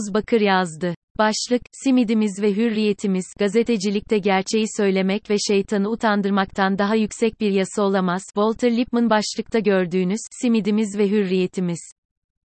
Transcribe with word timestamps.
Oğuz 0.00 0.14
Bakır 0.14 0.40
yazdı. 0.40 0.94
Başlık, 1.18 1.62
simidimiz 1.72 2.42
ve 2.42 2.56
hürriyetimiz, 2.56 3.24
gazetecilikte 3.38 4.18
gerçeği 4.18 4.64
söylemek 4.76 5.30
ve 5.30 5.36
şeytanı 5.48 5.90
utandırmaktan 5.90 6.78
daha 6.78 6.94
yüksek 6.94 7.40
bir 7.40 7.50
yasa 7.50 7.82
olamaz. 7.82 8.22
Walter 8.26 8.76
Lippmann 8.76 9.10
başlıkta 9.10 9.58
gördüğünüz, 9.58 10.20
simidimiz 10.42 10.98
ve 10.98 11.08
hürriyetimiz. 11.10 11.92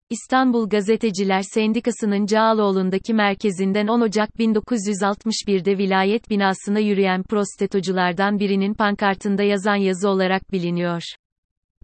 İstanbul 0.09 0.69
Gazeteciler 0.69 1.41
Sendikası'nın 1.41 2.25
Cağaloğlu'ndaki 2.25 3.13
merkezinden 3.13 3.87
10 3.87 4.01
Ocak 4.01 4.29
1961'de 4.29 5.77
vilayet 5.77 6.29
binasına 6.29 6.79
yürüyen 6.79 7.23
prostetoculardan 7.23 8.39
birinin 8.39 8.73
pankartında 8.73 9.43
yazan 9.43 9.75
yazı 9.75 10.09
olarak 10.09 10.51
biliniyor. 10.51 11.01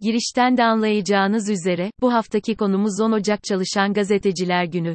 Girişten 0.02 0.56
de 0.56 0.64
anlayacağınız 0.64 1.50
üzere, 1.50 1.90
bu 2.00 2.12
haftaki 2.12 2.56
konumuz 2.56 3.00
10 3.00 3.12
Ocak 3.12 3.44
Çalışan 3.44 3.92
Gazeteciler 3.92 4.64
Günü. 4.64 4.94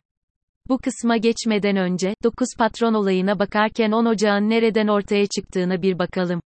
Bu 0.69 0.77
kısma 0.77 1.17
geçmeden 1.17 1.75
önce, 1.75 2.15
9 2.23 2.47
patron 2.57 2.93
olayına 2.93 3.39
bakarken 3.39 3.91
10 3.91 4.05
Ocağın 4.05 4.49
nereden 4.49 4.87
ortaya 4.87 5.25
çıktığına 5.25 5.81
bir 5.81 5.99
bakalım. 5.99 6.41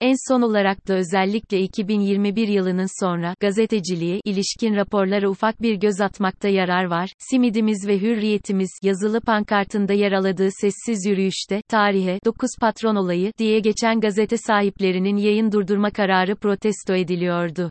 En 0.00 0.14
son 0.28 0.42
olarak 0.42 0.88
da 0.88 0.94
özellikle 0.94 1.60
2021 1.60 2.48
yılının 2.48 3.04
sonra, 3.04 3.34
gazeteciliğe 3.40 4.20
ilişkin 4.24 4.76
raporlara 4.76 5.30
ufak 5.30 5.62
bir 5.62 5.74
göz 5.74 6.00
atmakta 6.00 6.48
yarar 6.48 6.84
var. 6.84 7.12
Simidimiz 7.18 7.88
ve 7.88 8.00
hürriyetimiz, 8.00 8.70
yazılı 8.82 9.20
pankartında 9.20 9.92
yer 9.92 10.12
aladığı 10.12 10.48
sessiz 10.50 11.06
yürüyüşte, 11.06 11.62
tarihe, 11.68 12.18
9 12.24 12.50
patron 12.60 12.96
olayı, 12.96 13.32
diye 13.38 13.60
geçen 13.60 14.00
gazete 14.00 14.36
sahiplerinin 14.36 15.16
yayın 15.16 15.52
durdurma 15.52 15.90
kararı 15.90 16.36
protesto 16.36 16.94
ediliyordu. 16.94 17.70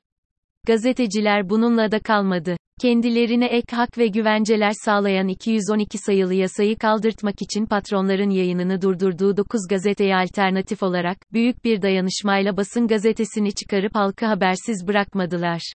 Gazeteciler 0.67 1.49
bununla 1.49 1.91
da 1.91 1.99
kalmadı. 1.99 2.57
Kendilerine 2.81 3.45
ek 3.45 3.75
hak 3.75 3.97
ve 3.97 4.07
güvenceler 4.07 4.71
sağlayan 4.85 5.27
212 5.27 5.97
sayılı 5.97 6.33
yasayı 6.33 6.77
kaldırtmak 6.77 7.41
için 7.41 7.65
patronların 7.65 8.29
yayınını 8.29 8.81
durdurduğu 8.81 9.37
9 9.37 9.67
gazeteye 9.69 10.15
alternatif 10.15 10.83
olarak, 10.83 11.17
büyük 11.33 11.65
bir 11.65 11.81
dayanışmayla 11.81 12.57
basın 12.57 12.87
gazetesini 12.87 13.51
çıkarıp 13.53 13.95
halkı 13.95 14.25
habersiz 14.25 14.87
bırakmadılar. 14.87 15.73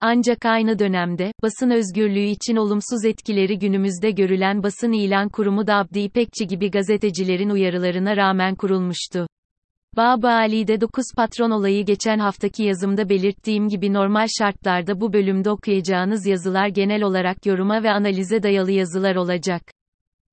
Ancak 0.00 0.46
aynı 0.46 0.78
dönemde, 0.78 1.32
basın 1.42 1.70
özgürlüğü 1.70 2.26
için 2.26 2.56
olumsuz 2.56 3.04
etkileri 3.04 3.58
günümüzde 3.58 4.10
görülen 4.10 4.62
basın 4.62 4.92
ilan 4.92 5.28
kurumu 5.28 5.66
da 5.66 5.74
Abdi 5.74 6.00
İpekçi 6.00 6.46
gibi 6.46 6.70
gazetecilerin 6.70 7.50
uyarılarına 7.50 8.16
rağmen 8.16 8.54
kurulmuştu. 8.54 9.26
Baba 9.96 10.28
Ali'de 10.28 10.80
9 10.80 11.04
patron 11.16 11.50
olayı 11.50 11.86
geçen 11.86 12.18
haftaki 12.18 12.62
yazımda 12.62 13.08
belirttiğim 13.08 13.68
gibi 13.68 13.92
normal 13.92 14.26
şartlarda 14.38 15.00
bu 15.00 15.12
bölümde 15.12 15.50
okuyacağınız 15.50 16.26
yazılar 16.26 16.68
genel 16.68 17.02
olarak 17.02 17.46
yoruma 17.46 17.82
ve 17.82 17.90
analize 17.90 18.42
dayalı 18.42 18.70
yazılar 18.70 19.16
olacak. 19.16 19.62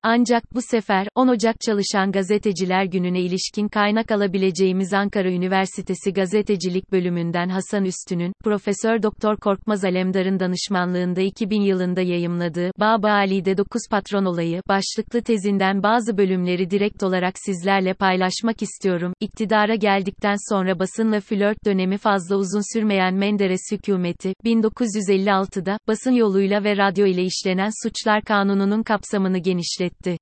Ancak 0.03 0.55
bu 0.55 0.61
sefer, 0.61 1.07
10 1.15 1.27
Ocak 1.27 1.55
Çalışan 1.61 2.11
Gazeteciler 2.11 2.85
Günü'ne 2.85 3.21
ilişkin 3.21 3.67
kaynak 3.67 4.11
alabileceğimiz 4.11 4.93
Ankara 4.93 5.31
Üniversitesi 5.31 6.13
Gazetecilik 6.13 6.91
Bölümünden 6.91 7.49
Hasan 7.49 7.85
Üstün'ün, 7.85 8.33
Profesör 8.43 9.03
Doktor 9.03 9.37
Korkmaz 9.37 9.85
Alemdar'ın 9.85 10.39
danışmanlığında 10.39 11.21
2000 11.21 11.61
yılında 11.61 12.01
yayımladığı, 12.01 12.71
Baba 12.79 13.11
Ali'de 13.11 13.57
9 13.57 13.81
Patron 13.91 14.25
Olayı, 14.25 14.61
başlıklı 14.67 15.21
tezinden 15.21 15.83
bazı 15.83 16.17
bölümleri 16.17 16.69
direkt 16.69 17.03
olarak 17.03 17.33
sizlerle 17.45 17.93
paylaşmak 17.93 18.61
istiyorum. 18.61 19.13
İktidara 19.19 19.75
geldikten 19.75 20.35
sonra 20.49 20.79
basınla 20.79 21.19
flört 21.19 21.65
dönemi 21.65 21.97
fazla 21.97 22.35
uzun 22.35 22.73
sürmeyen 22.73 23.13
Menderes 23.13 23.71
hükümeti, 23.71 24.33
1956'da, 24.45 25.77
basın 25.87 26.11
yoluyla 26.11 26.63
ve 26.63 26.77
radyo 26.77 27.05
ile 27.05 27.23
işlenen 27.23 27.71
suçlar 27.83 28.21
kanununun 28.21 28.83
kapsamını 28.83 29.37
genişletti 29.37 29.88
etti. 29.89 30.17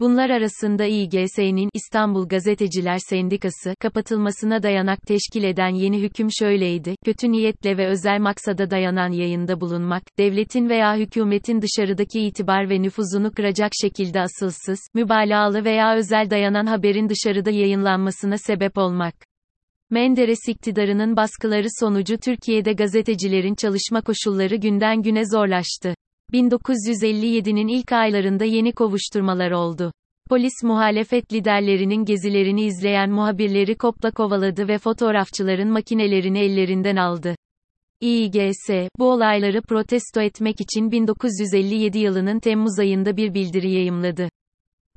Bunlar 0.00 0.30
arasında 0.30 0.84
İGS'nin 0.84 1.70
İstanbul 1.74 2.28
Gazeteciler 2.28 2.98
Sendikası 2.98 3.74
kapatılmasına 3.80 4.62
dayanak 4.62 4.98
teşkil 5.02 5.44
eden 5.44 5.74
yeni 5.74 6.02
hüküm 6.02 6.28
şöyleydi. 6.38 6.94
Kötü 7.04 7.32
niyetle 7.32 7.76
ve 7.76 7.86
özel 7.86 8.20
maksada 8.20 8.70
dayanan 8.70 9.12
yayında 9.12 9.60
bulunmak, 9.60 10.02
devletin 10.18 10.68
veya 10.68 10.96
hükümetin 10.96 11.62
dışarıdaki 11.62 12.20
itibar 12.20 12.70
ve 12.70 12.82
nüfuzunu 12.82 13.32
kıracak 13.32 13.72
şekilde 13.82 14.20
asılsız, 14.20 14.78
mübalağalı 14.94 15.64
veya 15.64 15.96
özel 15.96 16.30
dayanan 16.30 16.66
haberin 16.66 17.08
dışarıda 17.08 17.50
yayınlanmasına 17.50 18.38
sebep 18.38 18.78
olmak. 18.78 19.14
Menderes 19.90 20.48
iktidarının 20.48 21.16
baskıları 21.16 21.66
sonucu 21.80 22.18
Türkiye'de 22.18 22.72
gazetecilerin 22.72 23.54
çalışma 23.54 24.00
koşulları 24.00 24.56
günden 24.56 25.02
güne 25.02 25.22
zorlaştı. 25.26 25.94
1957'nin 26.32 27.68
ilk 27.68 27.92
aylarında 27.92 28.44
yeni 28.44 28.72
kovuşturmalar 28.72 29.50
oldu. 29.50 29.92
Polis 30.28 30.52
muhalefet 30.62 31.32
liderlerinin 31.32 32.04
gezilerini 32.04 32.64
izleyen 32.64 33.10
muhabirleri 33.10 33.74
kopla 33.74 34.10
kovaladı 34.10 34.68
ve 34.68 34.78
fotoğrafçıların 34.78 35.68
makinelerini 35.68 36.38
ellerinden 36.38 36.96
aldı. 36.96 37.36
İGS, 38.00 38.70
bu 38.98 39.10
olayları 39.10 39.62
protesto 39.62 40.20
etmek 40.20 40.60
için 40.60 40.90
1957 40.90 41.98
yılının 41.98 42.40
Temmuz 42.40 42.78
ayında 42.78 43.16
bir 43.16 43.34
bildiri 43.34 43.70
yayımladı. 43.70 44.28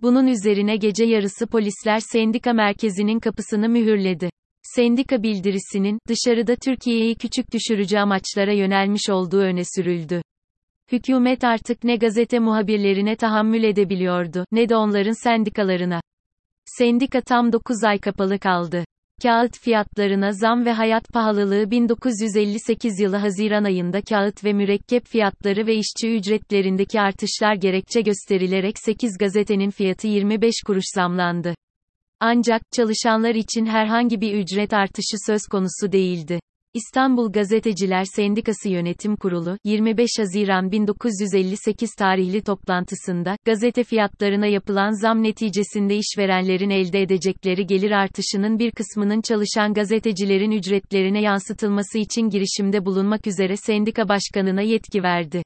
Bunun 0.02 0.28
üzerine 0.28 0.76
gece 0.76 1.06
yarısı 1.06 1.48
polisler 1.48 2.00
sendika 2.00 2.54
merkezinin 2.54 3.20
kapısını 3.20 3.70
mühürledi. 3.70 4.30
Sendika 4.64 5.24
bildirisinin, 5.24 6.00
dışarıda 6.08 6.56
Türkiye'yi 6.56 7.16
küçük 7.16 7.54
düşürücü 7.54 7.98
amaçlara 7.98 8.54
yönelmiş 8.54 9.10
olduğu 9.10 9.40
öne 9.40 9.62
sürüldü. 9.76 10.22
Hükümet 10.92 11.44
artık 11.44 11.84
ne 11.84 11.96
gazete 11.96 12.40
muhabirlerine 12.40 13.16
tahammül 13.16 13.64
edebiliyordu, 13.64 14.46
ne 14.52 14.70
de 14.70 14.76
onların 14.76 15.24
sendikalarına. 15.24 16.02
Sendika 16.66 17.22
tam 17.22 17.52
9 17.54 17.84
ay 17.84 18.00
kapalı 18.00 18.40
kaldı. 18.40 18.86
Kağıt 19.24 19.60
fiyatlarına 19.60 20.32
zam 20.32 20.66
ve 20.66 20.72
hayat 20.72 21.10
pahalılığı 21.14 21.72
1958 21.72 23.00
yılı 23.00 23.16
Haziran 23.16 23.64
ayında 23.64 24.02
kağıt 24.02 24.44
ve 24.44 24.54
mürekkep 24.54 25.06
fiyatları 25.06 25.68
ve 25.68 25.76
işçi 25.76 26.16
ücretlerindeki 26.16 27.02
artışlar 27.02 27.56
gerekçe 27.56 28.02
gösterilerek 28.02 28.76
8 28.80 29.18
gazetenin 29.18 29.70
fiyatı 29.70 30.08
25 30.08 30.54
kuruş 30.66 30.86
zamlandı. 30.96 31.56
Ancak, 32.20 32.62
çalışanlar 32.76 33.36
için 33.36 33.66
herhangi 33.66 34.22
bir 34.22 34.34
ücret 34.34 34.74
artışı 34.74 35.18
söz 35.28 35.42
konusu 35.52 35.92
değildi. 35.92 36.40
İstanbul 36.76 37.32
Gazeteciler 37.32 38.04
Sendikası 38.04 38.70
Yönetim 38.70 39.16
Kurulu, 39.16 39.58
25 39.64 40.10
Haziran 40.18 40.72
1958 40.72 41.90
tarihli 41.96 42.42
toplantısında, 42.42 43.38
gazete 43.46 43.84
fiyatlarına 43.84 44.48
yapılan 44.48 45.02
zam 45.02 45.24
neticesinde 45.24 45.96
işverenlerin 45.98 46.70
elde 46.70 47.02
edecekleri 47.02 47.66
gelir 47.66 47.92
artışının 47.92 48.60
bir 48.60 48.72
kısmının 48.72 49.22
çalışan 49.22 49.74
gazetecilerin 49.74 50.52
ücretlerine 50.52 51.22
yansıtılması 51.22 51.98
için 51.98 52.30
girişimde 52.30 52.86
bulunmak 52.86 53.28
üzere 53.28 53.58
sendika 53.58 54.10
başkanına 54.10 54.62
yetki 54.62 55.04
verdi. 55.04 55.44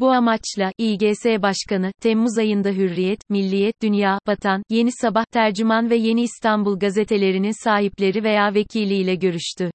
Bu 0.00 0.10
amaçla, 0.10 0.72
İGS 0.78 1.24
Başkanı, 1.24 1.92
Temmuz 2.02 2.38
ayında 2.38 2.68
Hürriyet, 2.68 3.30
Milliyet, 3.30 3.82
Dünya, 3.82 4.18
Vatan, 4.28 4.62
Yeni 4.70 4.92
Sabah, 4.92 5.24
Tercüman 5.24 5.90
ve 5.90 5.96
Yeni 5.96 6.22
İstanbul 6.22 6.78
gazetelerinin 6.78 7.64
sahipleri 7.64 8.24
veya 8.24 8.54
vekiliyle 8.54 9.14
görüştü. 9.14 9.70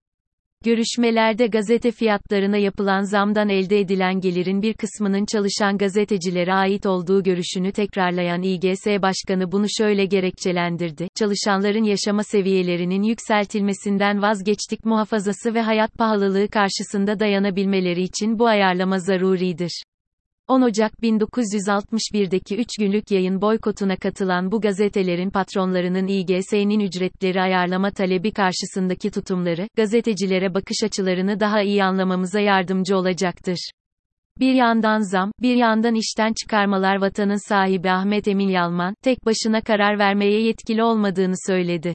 Görüşmelerde 0.66 1.48
gazete 1.48 1.92
fiyatlarına 1.92 2.58
yapılan 2.58 3.02
zamdan 3.02 3.50
elde 3.50 3.80
edilen 3.80 4.20
gelirin 4.20 4.62
bir 4.62 4.74
kısmının 4.74 5.26
çalışan 5.32 5.78
gazetecilere 5.78 6.54
ait 6.54 6.86
olduğu 6.86 7.24
görüşünü 7.24 7.72
tekrarlayan 7.72 8.42
İGS 8.42 8.86
Başkanı 8.86 9.52
bunu 9.52 9.66
şöyle 9.78 10.06
gerekçelendirdi. 10.06 11.08
Çalışanların 11.16 11.84
yaşama 11.84 12.24
seviyelerinin 12.24 13.04
yükseltilmesinden 13.04 14.22
vazgeçtik 14.22 14.86
muhafazası 14.86 15.54
ve 15.54 15.62
hayat 15.62 15.94
pahalılığı 15.94 16.48
karşısında 16.48 17.20
dayanabilmeleri 17.20 18.02
için 18.02 18.40
bu 18.40 18.48
ayarlama 18.48 19.00
zaruridir. 19.00 19.84
10 20.48 20.62
Ocak 20.62 20.92
1961'deki 21.04 22.58
3 22.58 22.68
günlük 22.80 23.12
yayın 23.12 23.42
boykotuna 23.42 23.96
katılan 23.96 24.52
bu 24.52 24.62
gazetelerin 24.62 25.30
patronlarının 25.30 26.08
İGS'nin 26.08 26.80
ücretleri 26.80 27.42
ayarlama 27.42 27.92
talebi 27.92 28.32
karşısındaki 28.32 29.12
tutumları, 29.12 29.68
gazetecilere 29.76 30.54
bakış 30.54 30.78
açılarını 30.84 31.40
daha 31.40 31.62
iyi 31.62 31.84
anlamamıza 31.84 32.40
yardımcı 32.40 32.98
olacaktır. 32.98 33.70
Bir 34.40 34.54
yandan 34.54 35.12
zam, 35.12 35.32
bir 35.42 35.56
yandan 35.56 35.96
işten 35.96 36.34
çıkarmalar 36.34 37.02
vatanın 37.02 37.50
sahibi 37.50 37.92
Ahmet 37.92 38.28
Emin 38.28 38.50
Yalman, 38.50 38.94
tek 39.04 39.26
başına 39.26 39.62
karar 39.62 40.00
vermeye 40.00 40.42
yetkili 40.42 40.84
olmadığını 40.84 41.36
söyledi. 41.48 41.94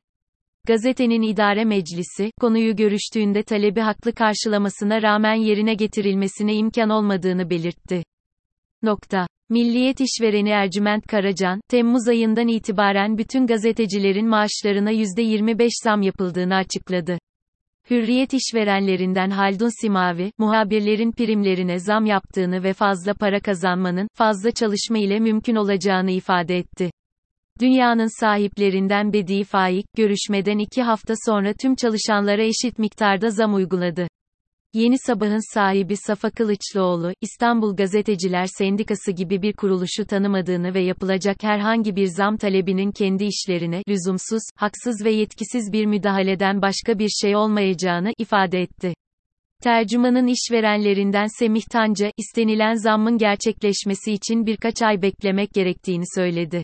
Gazetenin 0.66 1.22
idare 1.22 1.64
meclisi, 1.64 2.30
konuyu 2.40 2.76
görüştüğünde 2.76 3.42
talebi 3.42 3.80
haklı 3.80 4.12
karşılamasına 4.12 5.02
rağmen 5.02 5.34
yerine 5.34 5.74
getirilmesine 5.74 6.54
imkan 6.54 6.90
olmadığını 6.90 7.50
belirtti. 7.50 8.02
Nokta. 8.82 9.26
Milliyet 9.50 10.00
işvereni 10.00 10.50
Ercüment 10.50 11.06
Karacan, 11.06 11.60
Temmuz 11.68 12.08
ayından 12.08 12.48
itibaren 12.48 13.18
bütün 13.18 13.46
gazetecilerin 13.46 14.28
maaşlarına 14.28 14.92
%25 14.92 15.70
zam 15.84 16.02
yapıldığını 16.02 16.54
açıkladı. 16.54 17.18
Hürriyet 17.90 18.34
işverenlerinden 18.34 19.30
Haldun 19.30 19.80
Simavi, 19.80 20.32
muhabirlerin 20.38 21.12
primlerine 21.12 21.78
zam 21.78 22.06
yaptığını 22.06 22.62
ve 22.64 22.72
fazla 22.72 23.14
para 23.14 23.40
kazanmanın, 23.40 24.08
fazla 24.14 24.50
çalışma 24.50 24.98
ile 24.98 25.20
mümkün 25.20 25.54
olacağını 25.54 26.10
ifade 26.10 26.56
etti. 26.56 26.90
Dünyanın 27.60 28.20
sahiplerinden 28.20 29.12
Bedi 29.12 29.44
Faik, 29.44 29.86
görüşmeden 29.96 30.58
iki 30.58 30.82
hafta 30.82 31.14
sonra 31.26 31.52
tüm 31.60 31.74
çalışanlara 31.74 32.42
eşit 32.42 32.78
miktarda 32.78 33.30
zam 33.30 33.54
uyguladı. 33.54 34.08
Yeni 34.74 34.98
Sabah'ın 34.98 35.54
sahibi 35.54 35.96
Safa 35.96 36.30
Kılıçlıoğlu, 36.30 37.12
İstanbul 37.20 37.76
Gazeteciler 37.76 38.46
Sendikası 38.58 39.12
gibi 39.12 39.42
bir 39.42 39.52
kuruluşu 39.52 40.06
tanımadığını 40.06 40.74
ve 40.74 40.80
yapılacak 40.80 41.42
herhangi 41.42 41.96
bir 41.96 42.06
zam 42.06 42.36
talebinin 42.36 42.92
kendi 42.92 43.24
işlerine, 43.24 43.82
lüzumsuz, 43.88 44.42
haksız 44.56 45.04
ve 45.04 45.10
yetkisiz 45.10 45.72
bir 45.72 45.86
müdahaleden 45.86 46.62
başka 46.62 46.98
bir 46.98 47.08
şey 47.08 47.36
olmayacağını, 47.36 48.12
ifade 48.18 48.60
etti. 48.60 48.94
Tercümanın 49.62 50.26
işverenlerinden 50.26 51.38
Semih 51.38 51.62
Tanca, 51.72 52.10
istenilen 52.16 52.74
zammın 52.74 53.18
gerçekleşmesi 53.18 54.12
için 54.12 54.46
birkaç 54.46 54.82
ay 54.82 55.02
beklemek 55.02 55.50
gerektiğini 55.50 56.04
söyledi. 56.14 56.62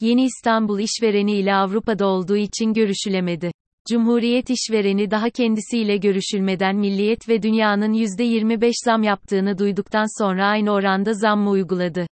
Yeni 0.00 0.24
İstanbul 0.24 0.80
işvereni 0.80 1.32
ile 1.32 1.54
Avrupa'da 1.54 2.06
olduğu 2.06 2.36
için 2.36 2.72
görüşülemedi. 2.72 3.50
Cumhuriyet 3.88 4.50
işvereni 4.50 5.10
daha 5.10 5.30
kendisiyle 5.30 5.96
görüşülmeden 5.96 6.76
Milliyet 6.76 7.28
ve 7.28 7.42
Dünya'nın 7.42 7.92
%25 7.92 8.72
zam 8.84 9.02
yaptığını 9.02 9.58
duyduktan 9.58 10.22
sonra 10.22 10.46
aynı 10.46 10.70
oranda 10.70 11.12
zam 11.12 11.40
mı 11.40 11.50
uyguladı? 11.50 12.06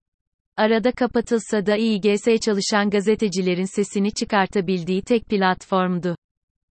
Arada 0.58 0.92
kapatılsa 0.92 1.66
da 1.66 1.78
İGS 1.78 2.42
çalışan 2.46 2.90
gazetecilerin 2.90 3.76
sesini 3.76 4.12
çıkartabildiği 4.12 5.02
tek 5.02 5.26
platformdu. 5.26 6.16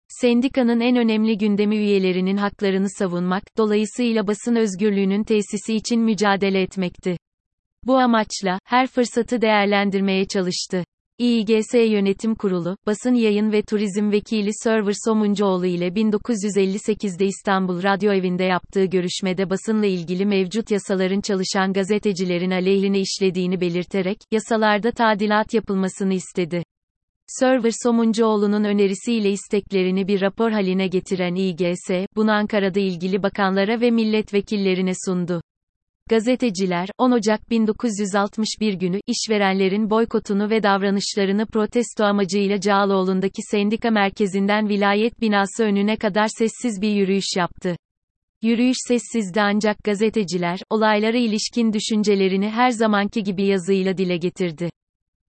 Sendikanın 0.08 0.80
en 0.80 0.96
önemli 0.96 1.38
gündemi 1.38 1.76
üyelerinin 1.76 2.36
haklarını 2.36 2.90
savunmak, 2.90 3.42
dolayısıyla 3.58 4.26
basın 4.26 4.56
özgürlüğünün 4.56 5.24
tesisi 5.24 5.74
için 5.74 6.00
mücadele 6.00 6.62
etmekti. 6.62 7.16
Bu 7.84 7.98
amaçla, 7.98 8.58
her 8.64 8.86
fırsatı 8.86 9.40
değerlendirmeye 9.40 10.24
çalıştı. 10.24 10.84
İİGS 11.20 11.74
Yönetim 11.74 12.34
Kurulu, 12.34 12.76
Basın 12.86 13.14
Yayın 13.14 13.52
ve 13.52 13.62
Turizm 13.62 14.10
Vekili 14.10 14.50
Server 14.52 14.94
Somuncuoğlu 15.04 15.66
ile 15.66 15.88
1958'de 15.88 17.26
İstanbul 17.26 17.82
Radyo 17.82 18.12
Evi'nde 18.12 18.44
yaptığı 18.44 18.84
görüşmede 18.84 19.50
basınla 19.50 19.86
ilgili 19.86 20.26
mevcut 20.26 20.70
yasaların 20.70 21.20
çalışan 21.20 21.72
gazetecilerin 21.72 22.50
aleyhine 22.50 23.00
işlediğini 23.00 23.60
belirterek, 23.60 24.18
yasalarda 24.30 24.90
tadilat 24.90 25.54
yapılmasını 25.54 26.14
istedi. 26.14 26.62
Server 27.26 27.72
Somuncuoğlu'nun 27.82 28.64
önerisiyle 28.64 29.30
isteklerini 29.30 30.08
bir 30.08 30.20
rapor 30.20 30.50
haline 30.50 30.86
getiren 30.88 31.34
İGS, 31.34 31.90
bunu 32.16 32.32
Ankara'da 32.32 32.80
ilgili 32.80 33.22
bakanlara 33.22 33.80
ve 33.80 33.90
milletvekillerine 33.90 34.92
sundu. 35.06 35.40
Gazeteciler, 36.08 36.88
10 36.98 37.10
Ocak 37.10 37.50
1961 37.50 38.74
günü, 38.74 39.00
işverenlerin 39.06 39.90
boykotunu 39.90 40.50
ve 40.50 40.62
davranışlarını 40.62 41.46
protesto 41.46 42.04
amacıyla 42.04 42.60
Cağaloğlu'ndaki 42.60 43.42
sendika 43.50 43.90
merkezinden 43.90 44.68
vilayet 44.68 45.20
binası 45.20 45.64
önüne 45.64 45.96
kadar 45.96 46.28
sessiz 46.38 46.82
bir 46.82 46.90
yürüyüş 46.90 47.36
yaptı. 47.36 47.76
Yürüyüş 48.42 48.76
sessizdi 48.88 49.40
ancak 49.40 49.84
gazeteciler, 49.84 50.60
olaylara 50.70 51.16
ilişkin 51.16 51.72
düşüncelerini 51.72 52.50
her 52.50 52.70
zamanki 52.70 53.22
gibi 53.22 53.46
yazıyla 53.46 53.98
dile 53.98 54.16
getirdi. 54.16 54.70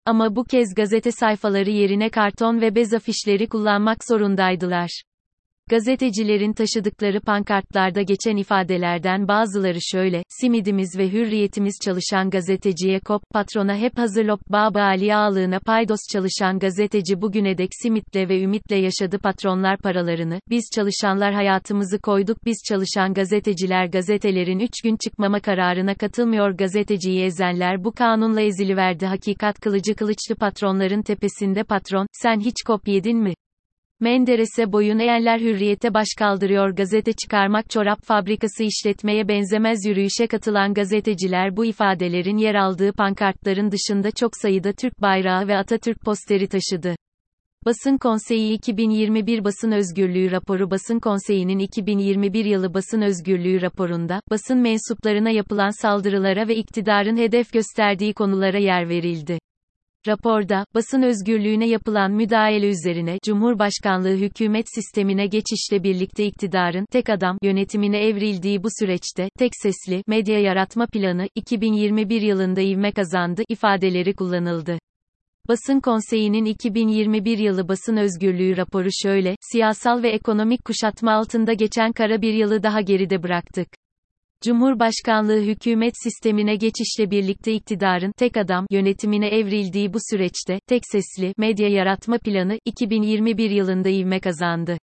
Ama 0.05 0.35
bu 0.35 0.43
kez 0.43 0.75
gazete 0.75 1.11
sayfaları 1.11 1.69
yerine 1.69 2.09
karton 2.09 2.61
ve 2.61 2.75
bez 2.75 2.93
afişleri 2.93 3.47
kullanmak 3.49 3.97
zorundaydılar. 4.07 5.01
Gazetecilerin 5.69 6.53
taşıdıkları 6.53 7.21
pankartlarda 7.21 8.01
geçen 8.01 8.37
ifadelerden 8.37 9.27
bazıları 9.27 9.77
şöyle, 9.81 10.23
simidimiz 10.29 10.97
ve 10.97 11.11
hürriyetimiz 11.11 11.75
çalışan 11.85 12.29
gazeteciye 12.29 12.99
kop, 12.99 13.21
patrona 13.33 13.75
hep 13.77 13.97
hazırlop 13.97 14.39
baba 14.49 14.81
Ali 14.81 15.15
ağalığına 15.15 15.59
paydos 15.59 15.99
çalışan 16.11 16.59
gazeteci 16.59 17.21
bugüne 17.21 17.57
dek 17.57 17.69
simitle 17.81 18.29
ve 18.29 18.41
ümitle 18.41 18.75
yaşadı 18.75 19.19
patronlar 19.19 19.77
paralarını, 19.77 20.39
biz 20.49 20.63
çalışanlar 20.75 21.33
hayatımızı 21.33 21.99
koyduk 21.99 22.45
biz 22.45 22.57
çalışan 22.69 23.13
gazeteciler 23.13 23.85
gazetelerin 23.85 24.59
3 24.59 24.71
gün 24.83 24.97
çıkmama 25.03 25.39
kararına 25.39 25.95
katılmıyor. 25.95 26.51
Gazeteciyi 26.51 27.23
ezenler 27.23 27.83
bu 27.83 27.91
kanunla 27.91 28.41
eziliverdi. 28.41 29.05
Hakikat 29.05 29.59
kılıcı 29.59 29.95
kılıçlı 29.95 30.35
patronların 30.35 31.01
tepesinde 31.01 31.63
patron, 31.63 32.07
sen 32.11 32.39
hiç 32.39 32.55
kop 32.65 32.87
yedin 32.87 33.17
mi? 33.17 33.33
Menderes'e 34.01 34.71
boyun 34.71 34.99
eğenler 34.99 35.39
hürriyete 35.39 35.93
baş 35.93 36.07
kaldırıyor 36.17 36.69
gazete 36.69 37.13
çıkarmak 37.13 37.69
çorap 37.69 38.03
fabrikası 38.03 38.63
işletmeye 38.63 39.27
benzemez 39.27 39.85
yürüyüşe 39.85 40.27
katılan 40.27 40.73
gazeteciler 40.73 41.57
bu 41.57 41.65
ifadelerin 41.65 42.37
yer 42.37 42.55
aldığı 42.55 42.93
pankartların 42.93 43.71
dışında 43.71 44.11
çok 44.11 44.31
sayıda 44.41 44.73
Türk 44.73 45.01
bayrağı 45.01 45.47
ve 45.47 45.57
Atatürk 45.57 46.01
posteri 46.01 46.47
taşıdı. 46.47 46.95
Basın 47.65 47.97
Konseyi 47.97 48.53
2021 48.53 49.43
Basın 49.43 49.71
Özgürlüğü 49.71 50.31
Raporu 50.31 50.71
Basın 50.71 50.99
Konseyi'nin 50.99 51.59
2021 51.59 52.45
yılı 52.45 52.73
basın 52.73 53.01
özgürlüğü 53.01 53.61
raporunda, 53.61 54.21
basın 54.31 54.57
mensuplarına 54.57 55.29
yapılan 55.29 55.81
saldırılara 55.81 56.47
ve 56.47 56.55
iktidarın 56.55 57.17
hedef 57.17 57.53
gösterdiği 57.53 58.13
konulara 58.13 58.57
yer 58.57 58.89
verildi. 58.89 59.39
Raporda, 60.07 60.65
basın 60.75 61.01
özgürlüğüne 61.01 61.67
yapılan 61.67 62.11
müdahale 62.11 62.69
üzerine, 62.69 63.17
Cumhurbaşkanlığı 63.25 64.15
hükümet 64.15 64.65
sistemine 64.75 65.27
geçişle 65.27 65.83
birlikte 65.83 66.25
iktidarın, 66.25 66.85
tek 66.91 67.09
adam, 67.09 67.37
yönetimine 67.43 68.07
evrildiği 68.07 68.63
bu 68.63 68.67
süreçte, 68.79 69.29
tek 69.39 69.51
sesli, 69.61 70.03
medya 70.07 70.39
yaratma 70.39 70.87
planı, 70.87 71.27
2021 71.35 72.21
yılında 72.21 72.61
ivme 72.61 72.91
kazandı, 72.91 73.43
ifadeleri 73.49 74.13
kullanıldı. 74.13 74.79
Basın 75.47 75.79
Konseyi'nin 75.79 76.45
2021 76.45 77.37
yılı 77.37 77.67
basın 77.67 77.97
özgürlüğü 77.97 78.57
raporu 78.57 78.89
şöyle, 78.91 79.35
siyasal 79.51 80.03
ve 80.03 80.09
ekonomik 80.09 80.65
kuşatma 80.65 81.11
altında 81.11 81.53
geçen 81.53 81.91
kara 81.91 82.21
bir 82.21 82.33
yılı 82.33 82.63
daha 82.63 82.81
geride 82.81 83.23
bıraktık. 83.23 83.67
Cumhurbaşkanlığı 84.43 85.41
hükümet 85.41 85.93
sistemine 86.03 86.55
geçişle 86.55 87.11
birlikte 87.11 87.53
iktidarın 87.53 88.11
tek 88.17 88.37
adam 88.37 88.65
yönetimine 88.71 89.27
evrildiği 89.27 89.93
bu 89.93 89.97
süreçte 90.11 90.59
tek 90.67 90.81
sesli 90.91 91.33
medya 91.37 91.69
yaratma 91.69 92.17
planı 92.17 92.59
2021 92.65 93.49
yılında 93.49 93.89
ivme 93.89 94.19
kazandı. 94.19 94.77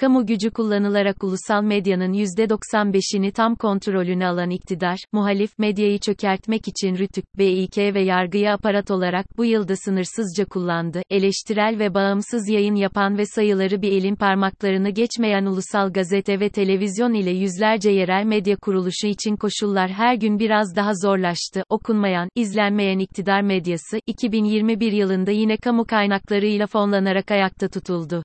Kamu 0.00 0.26
gücü 0.26 0.50
kullanılarak 0.50 1.24
ulusal 1.24 1.62
medyanın 1.62 2.12
%95'ini 2.12 3.32
tam 3.32 3.54
kontrolüne 3.54 4.26
alan 4.26 4.50
iktidar, 4.50 4.98
muhalif 5.12 5.58
medyayı 5.58 5.98
çökertmek 5.98 6.68
için 6.68 6.96
RTÜK, 6.96 7.24
BİK 7.38 7.78
ve 7.78 8.00
yargıyı 8.00 8.52
aparat 8.52 8.90
olarak 8.90 9.26
bu 9.38 9.44
yılda 9.44 9.76
sınırsızca 9.76 10.44
kullandı. 10.44 11.02
Eleştirel 11.10 11.78
ve 11.78 11.94
bağımsız 11.94 12.48
yayın 12.48 12.74
yapan 12.74 13.18
ve 13.18 13.26
sayıları 13.26 13.82
bir 13.82 13.92
elin 13.92 14.16
parmaklarını 14.16 14.90
geçmeyen 14.90 15.46
ulusal 15.46 15.92
gazete 15.92 16.40
ve 16.40 16.48
televizyon 16.48 17.14
ile 17.14 17.30
yüzlerce 17.30 17.90
yerel 17.90 18.24
medya 18.24 18.56
kuruluşu 18.56 19.06
için 19.06 19.36
koşullar 19.36 19.90
her 19.90 20.14
gün 20.14 20.38
biraz 20.38 20.76
daha 20.76 20.94
zorlaştı. 20.94 21.62
Okunmayan, 21.68 22.28
izlenmeyen 22.34 22.98
iktidar 22.98 23.42
medyası, 23.42 23.98
2021 24.06 24.92
yılında 24.92 25.30
yine 25.30 25.56
kamu 25.56 25.84
kaynaklarıyla 25.84 26.66
fonlanarak 26.66 27.30
ayakta 27.30 27.68
tutuldu. 27.68 28.22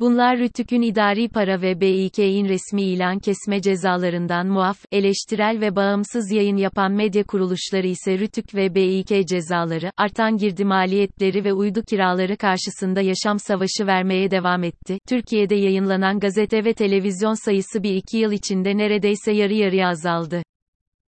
Bunlar 0.00 0.38
Rütük'ün 0.38 0.82
idari 0.82 1.28
para 1.28 1.62
ve 1.62 1.80
BİK'in 1.80 2.48
resmi 2.48 2.82
ilan 2.82 3.18
kesme 3.18 3.60
cezalarından 3.62 4.46
muaf, 4.46 4.78
eleştirel 4.92 5.60
ve 5.60 5.76
bağımsız 5.76 6.32
yayın 6.32 6.56
yapan 6.56 6.92
medya 6.92 7.24
kuruluşları 7.24 7.86
ise 7.86 8.18
Rütük 8.18 8.54
ve 8.54 8.74
BİK 8.74 9.28
cezaları, 9.28 9.90
artan 9.96 10.36
girdi 10.36 10.64
maliyetleri 10.64 11.44
ve 11.44 11.52
uydu 11.52 11.82
kiraları 11.82 12.36
karşısında 12.36 13.00
yaşam 13.00 13.38
savaşı 13.38 13.86
vermeye 13.86 14.30
devam 14.30 14.64
etti. 14.64 14.98
Türkiye'de 15.08 15.54
yayınlanan 15.54 16.20
gazete 16.20 16.64
ve 16.64 16.74
televizyon 16.74 17.44
sayısı 17.44 17.82
bir 17.82 17.94
iki 17.94 18.18
yıl 18.18 18.32
içinde 18.32 18.78
neredeyse 18.78 19.32
yarı 19.32 19.54
yarıya 19.54 19.88
azaldı. 19.88 20.42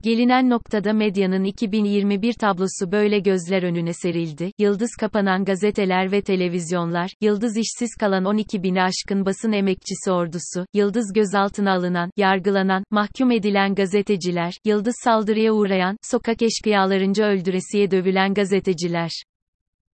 Gelinen 0.03 0.49
noktada 0.49 0.93
medyanın 0.93 1.43
2021 1.43 2.33
tablosu 2.33 2.91
böyle 2.91 3.19
gözler 3.19 3.63
önüne 3.63 3.93
serildi. 3.93 4.51
Yıldız 4.59 4.89
kapanan 4.99 5.45
gazeteler 5.45 6.11
ve 6.11 6.21
televizyonlar, 6.21 7.11
yıldız 7.21 7.57
işsiz 7.57 7.95
kalan 7.99 8.25
12 8.25 8.63
bini 8.63 8.81
aşkın 8.83 9.25
basın 9.25 9.51
emekçisi 9.51 10.11
ordusu, 10.11 10.65
yıldız 10.73 11.13
gözaltına 11.15 11.73
alınan, 11.73 12.11
yargılanan, 12.17 12.83
mahkum 12.91 13.31
edilen 13.31 13.75
gazeteciler, 13.75 14.53
yıldız 14.65 14.95
saldırıya 15.03 15.53
uğrayan, 15.53 15.97
sokak 16.01 16.41
eşkıyalarınca 16.41 17.25
öldüresiye 17.25 17.91
dövülen 17.91 18.33
gazeteciler. 18.33 19.11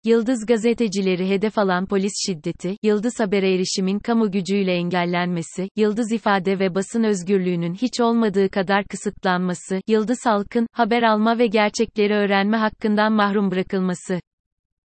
Yıldız 0.04 0.46
gazetecileri 0.46 1.28
hedef 1.28 1.58
alan 1.58 1.86
polis 1.86 2.12
şiddeti, 2.26 2.76
Yıldız 2.82 3.20
habere 3.20 3.54
erişimin 3.54 3.98
kamu 3.98 4.30
gücüyle 4.30 4.72
engellenmesi, 4.72 5.68
Yıldız 5.76 6.12
ifade 6.12 6.58
ve 6.58 6.74
basın 6.74 7.02
özgürlüğünün 7.02 7.74
hiç 7.74 8.00
olmadığı 8.00 8.48
kadar 8.48 8.84
kısıtlanması, 8.84 9.80
Yıldız 9.88 10.18
halkın, 10.24 10.66
haber 10.72 11.02
alma 11.02 11.38
ve 11.38 11.46
gerçekleri 11.46 12.14
öğrenme 12.14 12.56
hakkından 12.56 13.12
mahrum 13.12 13.50
bırakılması. 13.50 14.20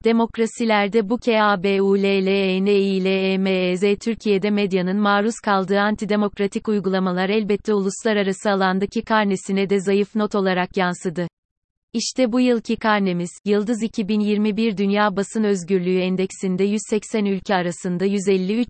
Demokrasilerde 0.03 1.09
bu 1.09 1.17
KABULLENİLEMEZ 1.17 3.99
Türkiye'de 3.99 4.49
medyanın 4.49 4.97
maruz 4.97 5.35
kaldığı 5.45 5.79
antidemokratik 5.79 6.67
uygulamalar 6.67 7.29
elbette 7.29 7.73
uluslararası 7.73 8.51
alandaki 8.51 9.01
karnesine 9.01 9.69
de 9.69 9.79
zayıf 9.79 10.15
not 10.15 10.35
olarak 10.35 10.77
yansıdı. 10.77 11.27
İşte 11.93 12.31
bu 12.31 12.39
yılki 12.39 12.75
karnemiz, 12.75 13.29
Yıldız 13.45 13.83
2021 13.83 14.77
Dünya 14.77 15.15
Basın 15.15 15.43
Özgürlüğü 15.43 15.99
Endeksinde 15.99 16.63
180 16.63 17.25
ülke 17.25 17.55
arasında 17.55 18.05
153. 18.05 18.69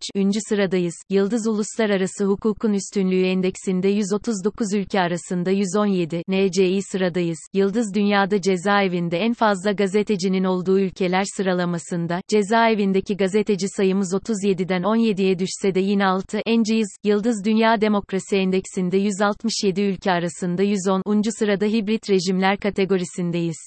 sıradayız. 0.50 0.94
Yıldız 1.10 1.48
Uluslararası 1.48 2.26
Hukukun 2.26 2.74
Üstünlüğü 2.74 3.26
Endeksinde 3.26 3.88
139 3.88 4.74
ülke 4.74 5.00
arasında 5.00 5.52
117. 5.52 6.22
NCI 6.28 6.80
sıradayız. 6.92 7.38
Yıldız 7.54 7.94
Dünyada 7.96 8.42
cezaevinde 8.42 9.18
en 9.18 9.34
fazla 9.34 9.72
gazetecinin 9.72 10.44
olduğu 10.44 10.80
ülkeler 10.80 11.24
sıralamasında, 11.38 12.22
cezaevindeki 12.28 13.18
gazeteci 13.18 13.68
sayımız 13.68 14.14
37'den 14.14 14.82
17'ye 14.82 15.40
düşse 15.40 15.76
de 15.76 15.80
yine 15.80 16.06
6. 16.06 16.38
Enciyiz. 16.46 16.98
Yıldız 17.04 17.46
Dünya 17.46 17.82
Demokrasi 17.82 18.36
Endeksinde 18.36 18.98
167 18.98 19.82
ülke 19.82 20.12
arasında 20.12 20.64
110. 20.64 21.22
sırada 21.40 21.66
hibrit 21.66 22.10
rejimler 22.10 22.58
kategorisi 22.58 23.07
endeksisindeyiz. 23.08 23.58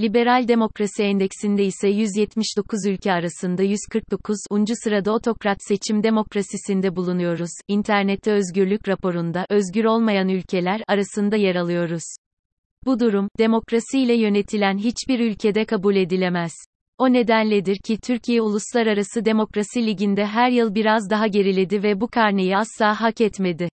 Liberal 0.00 0.48
Demokrasi 0.48 1.02
Endeksinde 1.02 1.64
ise 1.64 1.88
179 1.88 2.86
ülke 2.86 3.12
arasında 3.12 3.62
149. 3.62 4.38
sırada 4.84 5.12
otokrat 5.12 5.58
seçim 5.60 6.02
demokrasisinde 6.02 6.96
bulunuyoruz. 6.96 7.50
İnternette 7.68 8.32
özgürlük 8.32 8.88
raporunda 8.88 9.46
özgür 9.50 9.84
olmayan 9.84 10.28
ülkeler 10.28 10.82
arasında 10.88 11.36
yer 11.36 11.54
alıyoruz. 11.54 12.02
Bu 12.86 13.00
durum, 13.00 13.28
demokrasiyle 13.38 14.14
yönetilen 14.14 14.78
hiçbir 14.78 15.20
ülkede 15.20 15.64
kabul 15.64 15.96
edilemez. 15.96 16.52
O 16.98 17.12
nedenledir 17.12 17.76
ki 17.76 17.98
Türkiye 18.04 18.42
Uluslararası 18.42 19.24
Demokrasi 19.24 19.86
Ligi'nde 19.86 20.26
her 20.26 20.50
yıl 20.50 20.74
biraz 20.74 21.10
daha 21.10 21.26
geriledi 21.26 21.82
ve 21.82 22.00
bu 22.00 22.08
karneyi 22.08 22.56
asla 22.56 23.00
hak 23.00 23.20
etmedi. 23.20 23.68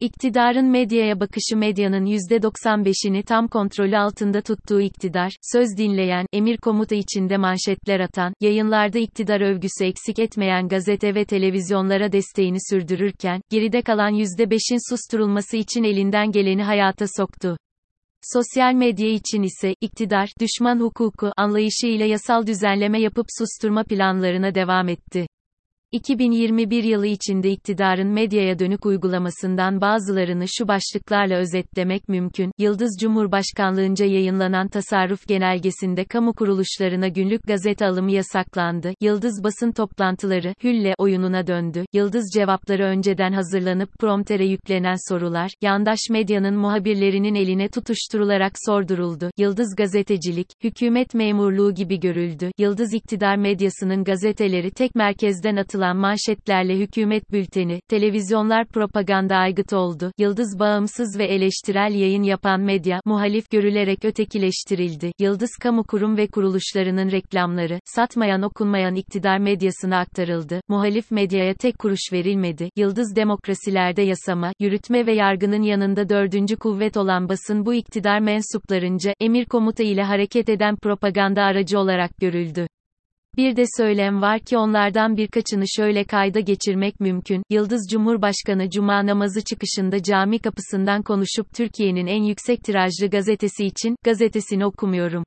İktidarın 0.00 0.66
medyaya 0.66 1.20
bakışı 1.20 1.56
medyanın 1.56 2.06
%95'ini 2.06 3.22
tam 3.22 3.48
kontrolü 3.48 3.98
altında 3.98 4.40
tuttuğu 4.40 4.80
iktidar, 4.80 5.32
söz 5.52 5.76
dinleyen, 5.76 6.26
emir 6.32 6.56
komuta 6.56 6.94
içinde 6.94 7.36
manşetler 7.36 8.00
atan, 8.00 8.34
yayınlarda 8.40 8.98
iktidar 8.98 9.40
övgüsü 9.40 9.84
eksik 9.84 10.18
etmeyen 10.18 10.68
gazete 10.68 11.14
ve 11.14 11.24
televizyonlara 11.24 12.12
desteğini 12.12 12.58
sürdürürken, 12.70 13.40
geride 13.50 13.82
kalan 13.82 14.14
%5'in 14.14 14.94
susturulması 14.94 15.56
için 15.56 15.84
elinden 15.84 16.32
geleni 16.32 16.62
hayata 16.62 17.06
soktu. 17.16 17.56
Sosyal 18.22 18.74
medya 18.74 19.08
için 19.08 19.42
ise, 19.42 19.74
iktidar, 19.80 20.28
düşman 20.40 20.80
hukuku 20.80 21.32
anlayışı 21.36 21.86
ile 21.86 22.04
yasal 22.04 22.46
düzenleme 22.46 23.00
yapıp 23.00 23.26
susturma 23.38 23.84
planlarına 23.84 24.54
devam 24.54 24.88
etti. 24.88 25.26
2021 25.92 26.84
yılı 26.84 27.06
içinde 27.06 27.50
iktidarın 27.50 28.08
medyaya 28.08 28.58
dönük 28.58 28.86
uygulamasından 28.86 29.80
bazılarını 29.80 30.44
şu 30.48 30.68
başlıklarla 30.68 31.36
özetlemek 31.36 32.08
mümkün. 32.08 32.52
Yıldız 32.58 32.96
Cumhurbaşkanlığınca 33.00 34.06
yayınlanan 34.06 34.68
tasarruf 34.68 35.28
genelgesinde 35.28 36.04
kamu 36.04 36.32
kuruluşlarına 36.32 37.08
günlük 37.08 37.42
gazete 37.42 37.86
alımı 37.86 38.12
yasaklandı. 38.12 38.92
Yıldız 39.00 39.44
basın 39.44 39.72
toplantıları 39.72 40.54
hülle 40.64 40.94
oyununa 40.98 41.46
döndü. 41.46 41.84
Yıldız 41.92 42.30
cevapları 42.34 42.84
önceden 42.84 43.32
hazırlanıp 43.32 43.98
promptere 43.98 44.46
yüklenen 44.46 45.08
sorular 45.08 45.50
yandaş 45.62 45.98
medyanın 46.10 46.56
muhabirlerinin 46.56 47.34
eline 47.34 47.68
tutuşturularak 47.68 48.52
sorduruldu. 48.66 49.30
Yıldız 49.38 49.74
gazetecilik 49.76 50.48
hükümet 50.64 51.14
memurluğu 51.14 51.74
gibi 51.74 52.00
görüldü. 52.00 52.50
Yıldız 52.58 52.94
iktidar 52.94 53.36
medyasının 53.36 54.04
gazeteleri 54.04 54.70
tek 54.70 54.94
merkezden 54.94 55.56
atılan 55.56 55.75
atılan 55.76 55.96
manşetlerle 55.96 56.76
hükümet 56.76 57.32
bülteni, 57.32 57.80
televizyonlar 57.88 58.66
propaganda 58.66 59.36
aygıt 59.36 59.72
oldu. 59.72 60.12
Yıldız 60.18 60.58
bağımsız 60.58 61.18
ve 61.18 61.24
eleştirel 61.24 61.94
yayın 61.94 62.22
yapan 62.22 62.60
medya, 62.60 63.00
muhalif 63.04 63.50
görülerek 63.50 64.04
ötekileştirildi. 64.04 65.12
Yıldız 65.18 65.50
kamu 65.62 65.84
kurum 65.84 66.16
ve 66.16 66.26
kuruluşlarının 66.26 67.10
reklamları, 67.10 67.80
satmayan 67.84 68.42
okunmayan 68.42 68.94
iktidar 68.94 69.38
medyasına 69.38 69.98
aktarıldı. 69.98 70.60
Muhalif 70.68 71.10
medyaya 71.10 71.54
tek 71.54 71.78
kuruş 71.78 72.12
verilmedi. 72.12 72.70
Yıldız 72.76 73.16
demokrasilerde 73.16 74.02
yasama, 74.02 74.52
yürütme 74.60 75.06
ve 75.06 75.12
yargının 75.12 75.62
yanında 75.62 76.08
dördüncü 76.08 76.56
kuvvet 76.56 76.96
olan 76.96 77.28
basın 77.28 77.66
bu 77.66 77.74
iktidar 77.74 78.20
mensuplarınca, 78.20 79.14
emir 79.20 79.44
komuta 79.44 79.82
ile 79.82 80.02
hareket 80.02 80.48
eden 80.48 80.76
propaganda 80.76 81.42
aracı 81.42 81.78
olarak 81.78 82.16
görüldü. 82.20 82.66
Bir 83.36 83.56
de 83.56 83.64
söylem 83.76 84.22
var 84.22 84.40
ki 84.40 84.58
onlardan 84.58 85.16
birkaçını 85.16 85.64
şöyle 85.76 86.04
kayda 86.04 86.40
geçirmek 86.40 87.00
mümkün. 87.00 87.42
Yıldız 87.50 87.88
Cumhurbaşkanı 87.92 88.70
Cuma 88.70 89.06
namazı 89.06 89.44
çıkışında 89.44 90.02
cami 90.02 90.38
kapısından 90.38 91.02
konuşup 91.02 91.54
Türkiye'nin 91.54 92.06
en 92.06 92.22
yüksek 92.22 92.64
tirajlı 92.64 93.10
gazetesi 93.10 93.64
için, 93.64 93.96
gazetesini 94.04 94.66
okumuyorum. 94.66 95.24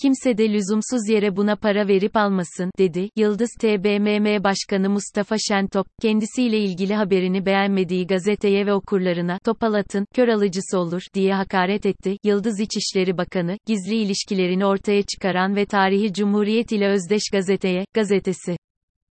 Kimse 0.00 0.38
de 0.38 0.52
lüzumsuz 0.52 1.08
yere 1.08 1.36
buna 1.36 1.56
para 1.56 1.88
verip 1.88 2.16
almasın, 2.16 2.70
dedi. 2.78 3.08
Yıldız 3.16 3.50
TBMM 3.60 4.44
Başkanı 4.44 4.90
Mustafa 4.90 5.36
Şentop, 5.38 5.86
kendisiyle 6.02 6.58
ilgili 6.58 6.94
haberini 6.94 7.46
beğenmediği 7.46 8.06
gazeteye 8.06 8.66
ve 8.66 8.72
okurlarına, 8.72 9.38
topal 9.44 9.74
atın, 9.74 10.06
kör 10.14 10.28
alıcısı 10.28 10.78
olur, 10.78 11.02
diye 11.14 11.34
hakaret 11.34 11.86
etti. 11.86 12.16
Yıldız 12.24 12.60
İçişleri 12.60 13.18
Bakanı, 13.18 13.58
gizli 13.66 13.96
ilişkilerini 13.96 14.66
ortaya 14.66 15.02
çıkaran 15.02 15.56
ve 15.56 15.66
tarihi 15.66 16.12
Cumhuriyet 16.12 16.72
ile 16.72 16.88
özdeş 16.88 17.22
gazeteye, 17.32 17.84
gazetesi. 17.94 18.56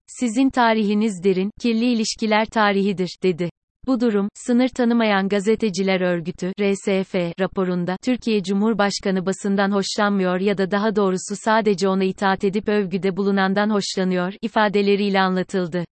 Sizin 0.06 0.50
tarihiniz 0.50 1.24
derin, 1.24 1.50
kirli 1.60 1.92
ilişkiler 1.92 2.46
tarihidir, 2.46 3.16
dedi. 3.22 3.50
Bu 3.88 4.00
durum, 4.00 4.28
sınır 4.34 4.68
tanımayan 4.68 5.28
gazeteciler 5.28 6.00
örgütü, 6.00 6.52
RSF, 6.60 7.14
raporunda, 7.40 7.96
Türkiye 8.04 8.42
Cumhurbaşkanı 8.42 9.26
basından 9.26 9.70
hoşlanmıyor 9.70 10.40
ya 10.40 10.58
da 10.58 10.70
daha 10.70 10.96
doğrusu 10.96 11.34
sadece 11.44 11.88
ona 11.88 12.04
itaat 12.04 12.44
edip 12.44 12.68
övgüde 12.68 13.16
bulunandan 13.16 13.70
hoşlanıyor, 13.70 14.32
ifadeleriyle 14.42 15.20
anlatıldı. 15.20 15.84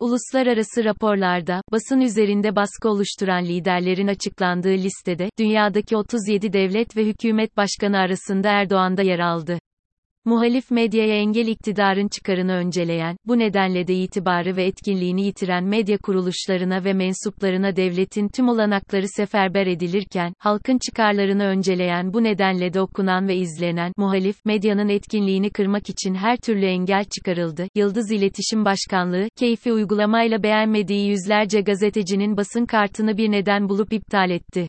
Uluslararası 0.00 0.84
raporlarda, 0.84 1.62
basın 1.72 2.00
üzerinde 2.00 2.56
baskı 2.56 2.88
oluşturan 2.88 3.44
liderlerin 3.44 4.08
açıklandığı 4.08 4.74
listede, 4.74 5.30
dünyadaki 5.38 5.96
37 5.96 6.52
devlet 6.52 6.96
ve 6.96 7.06
hükümet 7.06 7.56
başkanı 7.56 7.98
arasında 7.98 8.48
Erdoğan 8.48 8.96
da 8.96 9.02
yer 9.02 9.18
aldı. 9.18 9.58
Muhalif 10.28 10.70
medyaya 10.70 11.14
engel 11.14 11.46
iktidarın 11.46 12.08
çıkarını 12.08 12.52
önceleyen, 12.52 13.16
bu 13.26 13.38
nedenle 13.38 13.86
de 13.86 13.94
itibarı 13.94 14.56
ve 14.56 14.64
etkinliğini 14.64 15.22
yitiren 15.22 15.64
medya 15.64 15.98
kuruluşlarına 15.98 16.84
ve 16.84 16.92
mensuplarına 16.92 17.76
devletin 17.76 18.28
tüm 18.28 18.48
olanakları 18.48 19.08
seferber 19.08 19.66
edilirken, 19.66 20.32
halkın 20.38 20.78
çıkarlarını 20.78 21.44
önceleyen 21.44 22.12
bu 22.12 22.24
nedenle 22.24 22.72
de 22.72 22.80
okunan 22.80 23.28
ve 23.28 23.36
izlenen, 23.36 23.92
muhalif, 23.96 24.44
medyanın 24.44 24.88
etkinliğini 24.88 25.50
kırmak 25.50 25.88
için 25.90 26.14
her 26.14 26.36
türlü 26.36 26.66
engel 26.66 27.04
çıkarıldı. 27.04 27.68
Yıldız 27.74 28.10
İletişim 28.10 28.64
Başkanlığı, 28.64 29.28
keyfi 29.36 29.72
uygulamayla 29.72 30.42
beğenmediği 30.42 31.08
yüzlerce 31.08 31.60
gazetecinin 31.60 32.36
basın 32.36 32.66
kartını 32.66 33.16
bir 33.16 33.30
neden 33.30 33.68
bulup 33.68 33.92
iptal 33.92 34.30
etti. 34.30 34.68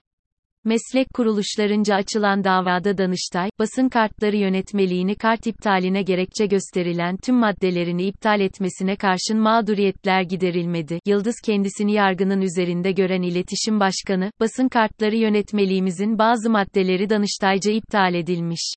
Meslek 0.65 1.13
kuruluşlarınca 1.13 1.95
açılan 1.95 2.43
davada 2.43 2.97
Danıştay, 2.97 3.49
basın 3.59 3.89
kartları 3.89 4.37
yönetmeliğini 4.37 5.15
kart 5.15 5.47
iptaline 5.47 6.01
gerekçe 6.01 6.45
gösterilen 6.45 7.17
tüm 7.17 7.35
maddelerini 7.35 8.05
iptal 8.05 8.39
etmesine 8.39 8.95
karşın 8.95 9.37
mağduriyetler 9.37 10.21
giderilmedi. 10.21 10.99
Yıldız 11.05 11.35
kendisini 11.45 11.93
yargının 11.93 12.41
üzerinde 12.41 12.91
gören 12.91 13.21
iletişim 13.21 13.79
başkanı, 13.79 14.31
basın 14.39 14.67
kartları 14.67 15.15
yönetmeliğimizin 15.15 16.19
bazı 16.19 16.49
maddeleri 16.49 17.09
Danıştayca 17.09 17.71
iptal 17.71 18.13
edilmiş. 18.13 18.73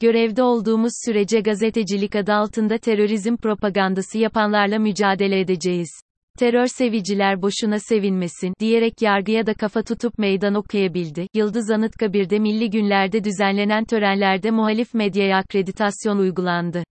Görevde 0.00 0.42
olduğumuz 0.42 0.92
sürece 1.04 1.40
gazetecilik 1.40 2.16
adı 2.16 2.32
altında 2.32 2.78
terörizm 2.78 3.36
propagandası 3.36 4.18
yapanlarla 4.18 4.78
mücadele 4.78 5.40
edeceğiz. 5.40 6.05
Terör 6.38 6.66
seviciler 6.66 7.42
boşuna 7.42 7.78
sevinmesin, 7.80 8.54
diyerek 8.60 9.02
yargıya 9.02 9.46
da 9.46 9.54
kafa 9.54 9.82
tutup 9.82 10.18
meydan 10.18 10.54
okuyabildi. 10.54 11.26
Yıldız 11.34 11.70
Anıtkabir'de 11.70 12.38
milli 12.38 12.70
günlerde 12.70 13.24
düzenlenen 13.24 13.84
törenlerde 13.84 14.50
muhalif 14.50 14.94
medyaya 14.94 15.38
akreditasyon 15.38 16.18
uygulandı. 16.18 16.84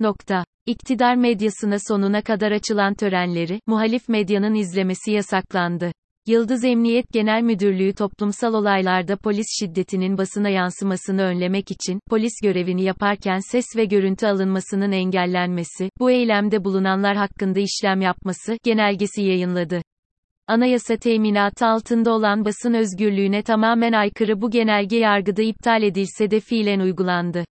Nokta. 0.00 0.44
İktidar 0.66 1.14
medyasına 1.14 1.76
sonuna 1.88 2.22
kadar 2.22 2.52
açılan 2.52 2.94
törenleri, 2.94 3.60
muhalif 3.66 4.08
medyanın 4.08 4.54
izlemesi 4.54 5.12
yasaklandı. 5.12 5.92
Yıldız 6.26 6.64
Emniyet 6.64 7.12
Genel 7.12 7.42
Müdürlüğü 7.42 7.92
toplumsal 7.92 8.54
olaylarda 8.54 9.16
polis 9.16 9.46
şiddetinin 9.60 10.18
basına 10.18 10.48
yansımasını 10.48 11.22
önlemek 11.22 11.70
için, 11.70 12.00
polis 12.10 12.32
görevini 12.42 12.82
yaparken 12.82 13.38
ses 13.50 13.64
ve 13.76 13.84
görüntü 13.84 14.26
alınmasının 14.26 14.92
engellenmesi, 14.92 15.90
bu 16.00 16.10
eylemde 16.10 16.64
bulunanlar 16.64 17.16
hakkında 17.16 17.60
işlem 17.60 18.00
yapması, 18.00 18.56
genelgesi 18.64 19.22
yayınladı. 19.22 19.82
Anayasa 20.46 20.96
teminatı 20.96 21.66
altında 21.66 22.12
olan 22.12 22.44
basın 22.44 22.74
özgürlüğüne 22.74 23.42
tamamen 23.42 23.92
aykırı 23.92 24.40
bu 24.40 24.50
genelge 24.50 24.96
yargıda 24.96 25.42
iptal 25.42 25.82
edilse 25.82 26.30
de 26.30 26.40
fiilen 26.40 26.80
uygulandı. 26.80 27.44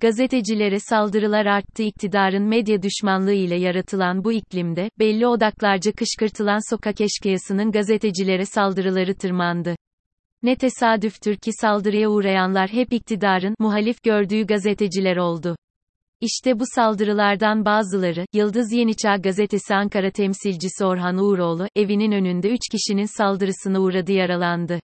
Gazetecilere 0.00 0.80
saldırılar 0.80 1.46
arttı 1.46 1.82
iktidarın 1.82 2.42
medya 2.42 2.82
düşmanlığı 2.82 3.32
ile 3.32 3.54
yaratılan 3.54 4.24
bu 4.24 4.32
iklimde, 4.32 4.90
belli 4.98 5.26
odaklarca 5.26 5.92
kışkırtılan 5.92 6.70
sokak 6.70 7.00
eşkıyasının 7.00 7.72
gazetecilere 7.72 8.44
saldırıları 8.44 9.14
tırmandı. 9.14 9.76
Ne 10.42 10.56
tesadüftür 10.56 11.36
ki 11.36 11.50
saldırıya 11.60 12.08
uğrayanlar 12.08 12.68
hep 12.68 12.92
iktidarın, 12.92 13.54
muhalif 13.58 14.02
gördüğü 14.02 14.46
gazeteciler 14.46 15.16
oldu. 15.16 15.56
İşte 16.20 16.60
bu 16.60 16.64
saldırılardan 16.74 17.64
bazıları, 17.64 18.24
Yıldız 18.32 18.72
Yeniçağ 18.72 19.16
Gazetesi 19.16 19.74
Ankara 19.74 20.10
temsilcisi 20.10 20.84
Orhan 20.84 21.18
Uğuroğlu, 21.18 21.66
evinin 21.76 22.12
önünde 22.12 22.48
3 22.48 22.60
kişinin 22.72 23.16
saldırısına 23.16 23.80
uğradı 23.80 24.12
yaralandı. 24.12 24.80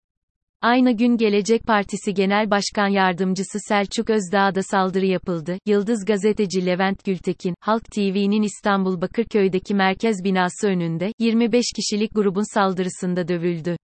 Aynı 0.66 0.96
gün 0.96 1.16
Gelecek 1.16 1.62
Partisi 1.66 2.14
Genel 2.14 2.50
Başkan 2.50 2.88
Yardımcısı 2.88 3.58
Selçuk 3.68 4.10
Özdağ'a 4.10 4.62
saldırı 4.62 5.06
yapıldı. 5.06 5.58
Yıldız 5.66 6.04
gazeteci 6.04 6.66
Levent 6.66 7.04
Gültekin, 7.04 7.54
Halk 7.60 7.84
TV'nin 7.84 8.42
İstanbul 8.42 9.00
Bakırköy'deki 9.00 9.74
merkez 9.74 10.24
binası 10.24 10.68
önünde, 10.68 11.12
25 11.18 11.64
kişilik 11.76 12.14
grubun 12.14 12.54
saldırısında 12.54 13.28
dövüldü. 13.28 13.76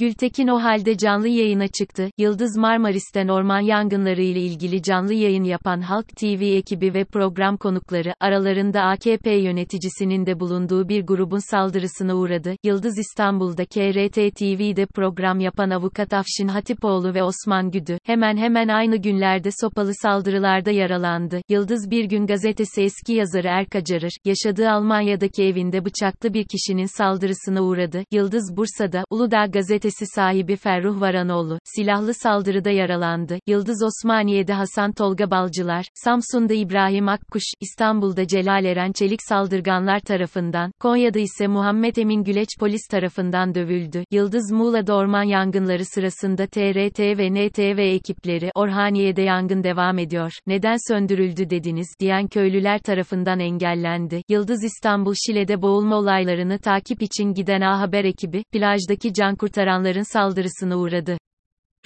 Gültekin 0.00 0.48
o 0.48 0.62
halde 0.62 0.96
canlı 0.96 1.28
yayına 1.28 1.68
çıktı. 1.68 2.10
Yıldız 2.18 2.56
Marmaris'ten 2.56 3.28
orman 3.28 3.60
yangınları 3.60 4.22
ile 4.22 4.40
ilgili 4.40 4.82
canlı 4.82 5.14
yayın 5.14 5.44
yapan 5.44 5.80
Halk 5.80 6.08
TV 6.16 6.42
ekibi 6.42 6.94
ve 6.94 7.04
program 7.04 7.56
konukları, 7.56 8.14
aralarında 8.20 8.82
AKP 8.82 9.34
yöneticisinin 9.34 10.26
de 10.26 10.40
bulunduğu 10.40 10.88
bir 10.88 11.06
grubun 11.06 11.50
saldırısına 11.50 12.14
uğradı. 12.14 12.54
Yıldız 12.64 12.98
İstanbul'da 12.98 13.64
KRT 13.64 14.36
TV'de 14.36 14.86
program 14.86 15.40
yapan 15.40 15.70
avukat 15.70 16.12
Afşin 16.12 16.48
Hatipoğlu 16.48 17.14
ve 17.14 17.22
Osman 17.22 17.70
Güdü, 17.70 17.98
hemen 18.04 18.36
hemen 18.36 18.68
aynı 18.68 18.96
günlerde 18.96 19.50
sopalı 19.60 19.92
saldırılarda 19.94 20.70
yaralandı. 20.70 21.40
Yıldız 21.48 21.90
Bir 21.90 22.04
Gün 22.04 22.26
gazetesi 22.26 22.82
eski 22.82 23.12
yazarı 23.12 23.48
Erkacarır, 23.48 24.12
yaşadığı 24.24 24.70
Almanya'daki 24.70 25.44
evinde 25.44 25.84
bıçaklı 25.84 26.34
bir 26.34 26.44
kişinin 26.44 26.96
saldırısına 26.96 27.62
uğradı. 27.62 28.04
Yıldız 28.12 28.56
Bursa'da, 28.56 29.04
Uludağ 29.10 29.46
gazetesi 29.46 29.79
gazetesi 29.80 30.06
sahibi 30.14 30.56
Ferruh 30.56 31.00
Varanoğlu, 31.00 31.58
silahlı 31.64 32.14
saldırıda 32.14 32.70
yaralandı. 32.70 33.38
Yıldız 33.46 33.82
Osmaniye'de 33.82 34.52
Hasan 34.52 34.92
Tolga 34.92 35.30
Balcılar, 35.30 35.86
Samsun'da 35.94 36.54
İbrahim 36.54 37.08
Akkuş, 37.08 37.42
İstanbul'da 37.60 38.26
Celal 38.26 38.64
Eren 38.64 38.92
Çelik 38.92 39.22
saldırganlar 39.22 40.00
tarafından, 40.00 40.72
Konya'da 40.80 41.18
ise 41.18 41.46
Muhammed 41.46 41.96
Emin 41.96 42.24
Güleç 42.24 42.48
polis 42.58 42.80
tarafından 42.90 43.54
dövüldü. 43.54 44.04
Yıldız 44.10 44.52
Muğla'da 44.52 44.94
orman 44.94 45.22
yangınları 45.22 45.84
sırasında 45.84 46.46
TRT 46.46 47.00
ve 47.00 47.32
NTV 47.32 47.78
ekipleri, 47.78 48.50
Orhaniye'de 48.54 49.22
yangın 49.22 49.64
devam 49.64 49.98
ediyor, 49.98 50.32
neden 50.46 50.76
söndürüldü 50.92 51.50
dediniz, 51.50 51.88
diyen 52.00 52.26
köylüler 52.26 52.78
tarafından 52.78 53.40
engellendi. 53.40 54.22
Yıldız 54.28 54.64
İstanbul 54.64 55.14
Şile'de 55.26 55.62
boğulma 55.62 55.96
olaylarını 55.96 56.58
takip 56.58 57.02
için 57.02 57.34
giden 57.34 57.60
A 57.60 57.80
Haber 57.80 58.04
ekibi, 58.04 58.44
plajdaki 58.52 59.12
can 59.12 59.36
kurtaran 59.36 59.69
insanların 59.70 60.12
saldırısına 60.12 60.76
uğradı. 60.76 61.18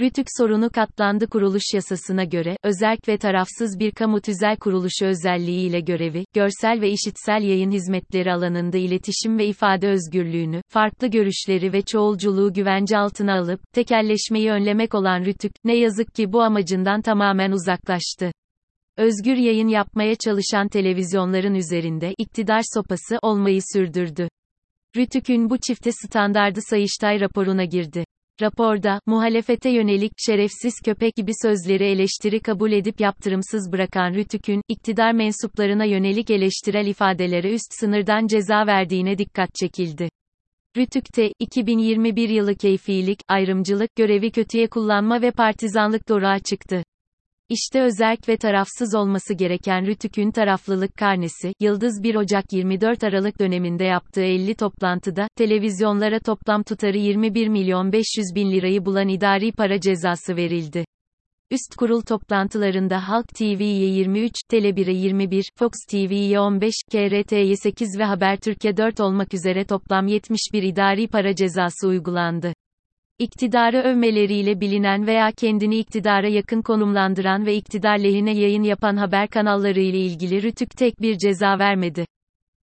Rütük 0.01 0.27
sorunu 0.39 0.71
katlandı 0.71 1.27
kuruluş 1.27 1.63
yasasına 1.75 2.25
göre, 2.25 2.57
özerk 2.65 3.09
ve 3.09 3.19
tarafsız 3.19 3.79
bir 3.79 3.91
kamu 3.91 4.21
tüzel 4.21 4.57
kuruluşu 4.57 5.07
özelliğiyle 5.07 5.81
görevi, 5.81 6.25
görsel 6.35 6.81
ve 6.81 6.91
işitsel 6.91 7.43
yayın 7.43 7.71
hizmetleri 7.71 8.33
alanında 8.33 8.79
iletişim 8.79 9.39
ve 9.39 9.47
ifade 9.47 9.89
özgürlüğünü, 9.89 10.61
farklı 10.69 11.07
görüşleri 11.07 11.73
ve 11.73 11.83
çoğulculuğu 11.83 12.53
güvence 12.53 12.99
altına 12.99 13.39
alıp, 13.39 13.61
tekelleşmeyi 13.73 14.51
önlemek 14.51 14.95
olan 14.95 15.25
Rütük, 15.25 15.53
ne 15.65 15.77
yazık 15.77 16.15
ki 16.15 16.33
bu 16.33 16.43
amacından 16.43 17.03
tamamen 17.03 17.53
uzaklaştı. 17.53 18.33
Özgür 18.97 19.37
yayın 19.37 19.69
yapmaya 19.69 20.15
çalışan 20.15 20.69
televizyonların 20.69 21.55
üzerinde, 21.55 22.15
iktidar 22.19 22.63
sopası, 22.75 23.19
olmayı 23.23 23.61
sürdürdü. 23.73 24.29
Rütük'ün 24.97 25.51
bu 25.51 25.59
çifte 25.59 25.93
standardı 25.93 26.61
Sayıştay 26.63 27.21
raporuna 27.21 27.65
girdi. 27.65 28.05
Raporda, 28.43 29.01
muhalefete 29.07 29.71
yönelik, 29.71 30.13
şerefsiz 30.27 30.75
köpek 30.85 31.15
gibi 31.17 31.33
sözleri 31.43 31.85
eleştiri 31.85 32.41
kabul 32.41 32.73
edip 32.73 33.01
yaptırımsız 33.01 33.73
bırakan 33.73 34.15
Rütük'ün, 34.15 34.63
iktidar 34.69 35.13
mensuplarına 35.13 35.85
yönelik 35.85 36.31
eleştirel 36.31 36.87
ifadelere 36.87 37.55
üst 37.55 37.73
sınırdan 37.81 38.27
ceza 38.27 38.67
verdiğine 38.67 39.19
dikkat 39.19 39.55
çekildi. 39.55 40.09
Rütük'te, 40.77 41.33
2021 41.39 42.29
yılı 42.29 42.55
keyfilik, 42.55 43.19
ayrımcılık, 43.29 43.97
görevi 43.97 44.31
kötüye 44.31 44.67
kullanma 44.67 45.23
ve 45.23 45.31
partizanlık 45.31 46.09
doruğa 46.09 46.39
çıktı. 46.39 46.83
İşte 47.55 47.83
özerk 47.83 48.29
ve 48.29 48.37
tarafsız 48.37 48.95
olması 48.95 49.35
gereken 49.35 49.87
Rütük'ün 49.87 50.31
taraflılık 50.31 50.97
karnesi, 50.97 51.53
Yıldız 51.61 52.03
1 52.03 52.15
Ocak 52.15 52.53
24 52.53 53.05
Aralık 53.05 53.41
döneminde 53.41 53.85
yaptığı 53.85 54.23
50 54.23 54.55
toplantıda, 54.55 55.29
televizyonlara 55.37 56.19
toplam 56.21 56.63
tutarı 56.63 56.99
21 56.99 57.49
milyon 57.49 57.93
500 57.93 58.35
bin 58.35 58.53
lirayı 58.53 58.85
bulan 58.87 59.09
idari 59.09 59.53
para 59.53 59.81
cezası 59.81 60.37
verildi. 60.37 60.85
Üst 61.51 61.75
kurul 61.77 62.01
toplantılarında 62.01 63.09
Halk 63.09 63.29
TV'ye 63.29 63.89
23, 63.89 64.33
Tele1'e 64.51 64.93
21, 64.93 65.45
Fox 65.59 65.73
TV'ye 65.91 66.41
15, 66.41 66.75
KRT'ye 66.93 67.57
8 67.57 67.99
ve 67.99 68.05
Habertürk'e 68.05 68.77
4 68.77 69.01
olmak 69.01 69.35
üzere 69.35 69.65
toplam 69.65 70.07
71 70.07 70.63
idari 70.63 71.09
para 71.09 71.35
cezası 71.35 71.89
uygulandı. 71.89 72.53
İktidarı 73.19 73.77
övmeleriyle 73.79 74.61
bilinen 74.61 75.07
veya 75.07 75.33
kendini 75.33 75.79
iktidara 75.79 76.29
yakın 76.29 76.63
konumlandıran 76.63 77.47
ve 77.47 77.57
iktidar 77.57 77.99
lehine 77.99 78.39
yayın 78.39 78.63
yapan 78.63 78.97
haber 78.97 79.29
kanalları 79.29 79.81
ile 79.81 79.99
ilgili 79.99 80.43
Rütük 80.43 80.71
tek 80.71 81.01
bir 81.01 81.19
ceza 81.19 81.59
vermedi. 81.59 82.07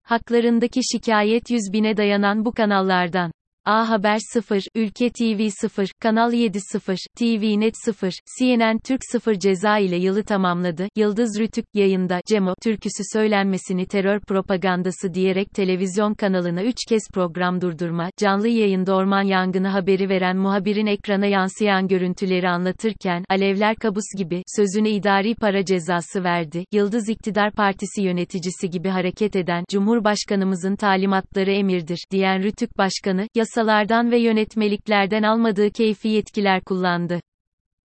Haklarındaki 0.02 0.80
şikayet 0.92 1.50
100 1.50 1.72
bine 1.72 1.96
dayanan 1.96 2.44
bu 2.44 2.52
kanallardan 2.52 3.32
A 3.70 3.88
Haber 3.88 4.18
0, 4.18 4.62
Ülke 4.74 5.10
TV 5.10 5.48
0, 5.50 5.88
Kanal 6.00 6.32
7 6.32 6.58
0, 6.60 6.96
TV 7.18 7.60
Net 7.60 7.74
0, 7.84 8.12
CNN 8.38 8.78
Türk 8.78 9.00
0 9.12 9.34
ceza 9.34 9.78
ile 9.78 9.96
yılı 9.96 10.22
tamamladı. 10.24 10.88
Yıldız 10.96 11.38
Rütük 11.40 11.64
yayında 11.74 12.20
Cemo 12.26 12.54
türküsü 12.62 13.02
söylenmesini 13.12 13.86
terör 13.86 14.20
propagandası 14.20 15.14
diyerek 15.14 15.50
televizyon 15.54 16.14
kanalına 16.14 16.62
3 16.62 16.76
kez 16.88 17.02
program 17.14 17.60
durdurma, 17.60 18.10
canlı 18.16 18.48
yayında 18.48 18.94
orman 18.94 19.22
yangını 19.22 19.68
haberi 19.68 20.08
veren 20.08 20.36
muhabirin 20.36 20.86
ekrana 20.86 21.26
yansıyan 21.26 21.88
görüntüleri 21.88 22.48
anlatırken 22.48 23.24
alevler 23.28 23.76
kabus 23.76 24.06
gibi 24.18 24.42
sözüne 24.56 24.90
idari 24.90 25.34
para 25.34 25.64
cezası 25.64 26.24
verdi. 26.24 26.64
Yıldız 26.72 27.08
İktidar 27.08 27.52
Partisi 27.52 28.02
yöneticisi 28.02 28.70
gibi 28.70 28.88
hareket 28.88 29.36
eden 29.36 29.64
Cumhurbaşkanımızın 29.70 30.76
talimatları 30.76 31.52
emirdir 31.52 32.04
diyen 32.10 32.42
Rütük 32.42 32.78
Başkanı 32.78 33.28
yasa 33.34 33.57
yasalardan 33.58 34.10
ve 34.10 34.18
yönetmeliklerden 34.18 35.22
almadığı 35.22 35.70
keyfi 35.70 36.08
yetkiler 36.08 36.60
kullandı. 36.60 37.20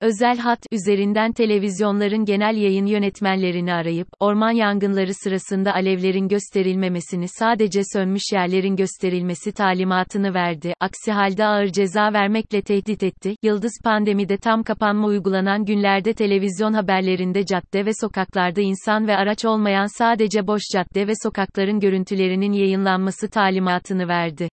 Özel 0.01 0.37
hat 0.37 0.59
üzerinden 0.71 1.31
televizyonların 1.31 2.25
genel 2.25 2.55
yayın 2.55 2.85
yönetmenlerini 2.85 3.73
arayıp, 3.73 4.07
orman 4.19 4.51
yangınları 4.51 5.13
sırasında 5.13 5.73
alevlerin 5.73 6.27
gösterilmemesini 6.27 7.27
sadece 7.27 7.81
sönmüş 7.93 8.23
yerlerin 8.33 8.75
gösterilmesi 8.75 9.51
talimatını 9.51 10.33
verdi. 10.33 10.73
Aksi 10.79 11.11
halde 11.11 11.45
ağır 11.45 11.67
ceza 11.67 12.13
vermekle 12.13 12.61
tehdit 12.61 13.03
etti. 13.03 13.35
Yıldız 13.43 13.73
pandemide 13.83 14.37
tam 14.37 14.63
kapanma 14.63 15.07
uygulanan 15.07 15.65
günlerde 15.65 16.13
televizyon 16.13 16.73
haberlerinde 16.73 17.45
cadde 17.45 17.85
ve 17.85 17.91
sokaklarda 18.01 18.61
insan 18.61 19.07
ve 19.07 19.15
araç 19.15 19.45
olmayan 19.45 19.97
sadece 19.97 20.47
boş 20.47 20.61
cadde 20.73 21.07
ve 21.07 21.13
sokakların 21.23 21.79
görüntülerinin 21.79 22.51
yayınlanması 22.51 23.29
talimatını 23.29 24.07
verdi. 24.07 24.49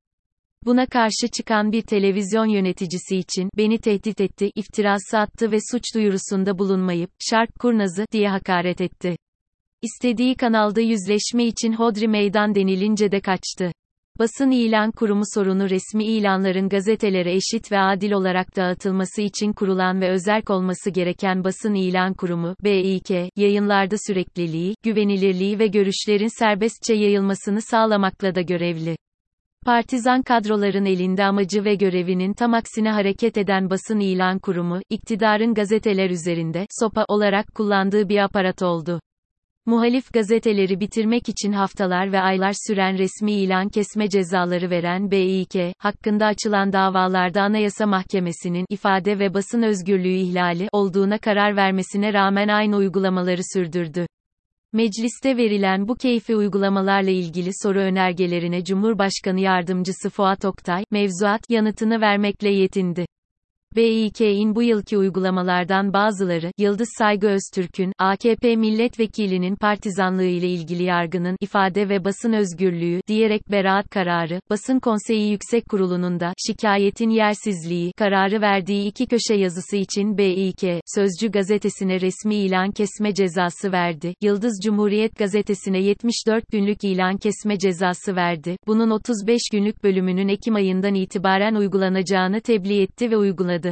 Buna 0.67 0.87
karşı 0.87 1.29
çıkan 1.37 1.73
bir 1.73 1.83
televizyon 1.83 2.47
yöneticisi 2.47 3.17
için, 3.17 3.51
beni 3.57 3.79
tehdit 3.79 4.21
etti, 4.21 4.51
iftirası 4.55 5.19
attı 5.19 5.53
ve 5.53 5.57
suç 5.71 5.83
duyurusunda 5.95 6.59
bulunmayıp, 6.59 7.11
şark 7.31 7.59
kurnazı, 7.59 8.05
diye 8.13 8.29
hakaret 8.29 8.81
etti. 8.81 9.17
İstediği 9.83 10.35
kanalda 10.35 10.81
yüzleşme 10.81 11.45
için 11.45 11.73
hodri 11.73 12.09
meydan 12.09 12.55
denilince 12.55 13.13
de 13.13 13.21
kaçtı. 13.21 13.73
Basın 14.19 14.51
ilan 14.51 14.91
kurumu 14.91 15.23
sorunu 15.35 15.71
resmi 15.71 16.05
ilanların 16.05 16.69
gazetelere 16.69 17.33
eşit 17.35 17.73
ve 17.73 17.79
adil 17.79 18.13
olarak 18.13 18.57
dağıtılması 18.57 19.23
için 19.23 19.53
kurulan 19.53 20.01
ve 20.01 20.11
özerk 20.11 20.51
olması 20.51 20.91
gereken 20.91 21.45
basın 21.45 21.75
ilan 21.75 22.15
kurumu, 22.15 22.57
BİK, 22.65 23.11
yayınlarda 23.37 23.97
sürekliliği, 24.07 24.75
güvenilirliği 24.83 25.59
ve 25.59 25.67
görüşlerin 25.67 26.39
serbestçe 26.39 26.95
yayılmasını 26.95 27.63
sağlamakla 27.63 28.35
da 28.35 28.41
görevli. 28.41 28.97
Partizan 29.67 30.23
kadroların 30.23 30.85
elinde 30.85 31.25
amacı 31.25 31.65
ve 31.65 31.75
görevinin 31.75 32.33
tam 32.33 32.55
aksine 32.55 32.91
hareket 32.91 33.39
eden 33.39 33.71
basın 33.71 34.01
ilan 34.01 34.39
kurumu, 34.39 34.81
iktidarın 34.91 35.55
gazeteler 35.55 36.11
üzerinde, 36.11 36.67
sopa 36.81 37.05
olarak 37.09 37.55
kullandığı 37.55 38.09
bir 38.09 38.19
aparat 38.19 38.63
oldu. 38.63 39.01
Muhalif 39.67 40.13
gazeteleri 40.13 40.81
bitirmek 40.81 41.29
için 41.29 41.53
haftalar 41.53 42.13
ve 42.13 42.21
aylar 42.21 42.53
süren 42.67 42.99
resmi 42.99 43.33
ilan 43.33 43.69
kesme 43.69 44.09
cezaları 44.09 44.71
veren 44.71 45.11
BİK, 45.11 45.75
hakkında 45.79 46.27
açılan 46.27 46.73
davalarda 46.73 47.43
Anayasa 47.43 47.87
Mahkemesi'nin 47.87 48.67
ifade 48.71 49.19
ve 49.19 49.35
basın 49.35 49.63
özgürlüğü 49.63 50.15
ihlali 50.15 50.69
olduğuna 50.73 51.19
karar 51.19 51.57
vermesine 51.57 52.13
rağmen 52.13 52.49
aynı 52.49 52.77
uygulamaları 52.77 53.43
sürdürdü. 53.55 54.07
Mecliste 54.73 55.37
verilen 55.37 55.89
bu 55.89 55.97
keyfi 55.97 56.37
uygulamalarla 56.37 57.11
ilgili 57.11 57.51
soru 57.63 57.79
önergelerine 57.79 58.65
Cumhurbaşkanı 58.65 59.41
Yardımcısı 59.41 60.11
Fuat 60.11 60.45
Oktay, 60.45 60.85
mevzuat 60.91 61.51
yanıtını 61.51 62.01
vermekle 62.01 62.49
yetindi. 62.51 63.07
BİK'in 63.77 64.55
bu 64.55 64.63
yılki 64.63 64.99
uygulamalardan 64.99 65.93
bazıları, 65.93 66.53
Yıldız 66.59 66.89
Saygı 66.99 67.27
Öztürk'ün, 67.27 67.93
AKP 67.99 68.57
milletvekilinin 68.57 69.57
partizanlığı 69.57 70.25
ile 70.25 70.49
ilgili 70.49 70.83
yargının, 70.83 71.37
ifade 71.41 71.89
ve 71.89 72.05
basın 72.05 72.33
özgürlüğü, 72.33 73.01
diyerek 73.07 73.51
beraat 73.51 73.91
kararı, 73.91 74.41
basın 74.51 74.79
konseyi 74.79 75.31
yüksek 75.31 75.69
kurulunun 75.69 76.21
da, 76.21 76.35
şikayetin 76.47 77.11
yersizliği, 77.11 77.93
kararı 77.93 78.41
verdiği 78.41 78.89
iki 78.89 79.07
köşe 79.07 79.35
yazısı 79.35 79.77
için 79.77 80.19
BİK, 80.19 80.65
Sözcü 80.95 81.31
gazetesine 81.33 82.01
resmi 82.01 82.35
ilan 82.35 82.71
kesme 82.71 83.15
cezası 83.15 83.73
verdi, 83.73 84.15
Yıldız 84.23 84.61
Cumhuriyet 84.65 85.19
gazetesine 85.19 85.83
74 85.83 86.45
günlük 86.53 86.85
ilan 86.85 87.17
kesme 87.17 87.59
cezası 87.59 88.17
verdi, 88.17 88.57
bunun 88.67 88.91
35 88.91 89.41
günlük 89.53 89.85
bölümünün 89.85 90.29
Ekim 90.29 90.55
ayından 90.55 90.95
itibaren 90.95 91.55
uygulanacağını 91.55 92.41
tebliğ 92.41 92.83
etti 92.83 93.11
ve 93.11 93.17
uyguladı. 93.17 93.70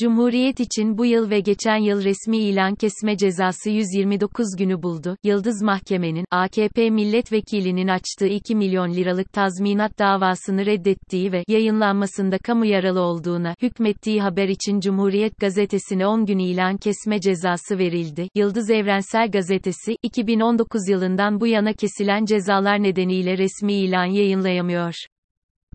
Cumhuriyet 0.00 0.60
için 0.60 0.98
bu 0.98 1.06
yıl 1.06 1.30
ve 1.30 1.40
geçen 1.40 1.76
yıl 1.76 2.04
resmi 2.04 2.36
ilan 2.36 2.74
kesme 2.74 3.16
cezası 3.16 3.70
129 3.70 4.46
günü 4.58 4.82
buldu. 4.82 5.16
Yıldız 5.24 5.62
Mahkemenin, 5.62 6.24
AKP 6.30 6.90
milletvekilinin 6.90 7.88
açtığı 7.88 8.26
2 8.26 8.54
milyon 8.56 8.94
liralık 8.94 9.32
tazminat 9.32 9.98
davasını 9.98 10.66
reddettiği 10.66 11.32
ve 11.32 11.44
yayınlanmasında 11.48 12.38
kamu 12.38 12.66
yaralı 12.66 13.00
olduğuna 13.00 13.54
hükmettiği 13.62 14.22
haber 14.22 14.48
için 14.48 14.80
Cumhuriyet 14.80 15.38
gazetesine 15.38 16.06
10 16.06 16.26
gün 16.26 16.38
ilan 16.38 16.76
kesme 16.76 17.20
cezası 17.20 17.78
verildi. 17.78 18.28
Yıldız 18.34 18.70
Evrensel 18.70 19.30
Gazetesi, 19.30 19.96
2019 20.02 20.88
yılından 20.88 21.40
bu 21.40 21.46
yana 21.46 21.72
kesilen 21.72 22.24
cezalar 22.24 22.82
nedeniyle 22.82 23.38
resmi 23.38 23.72
ilan 23.72 24.06
yayınlayamıyor. 24.06 24.94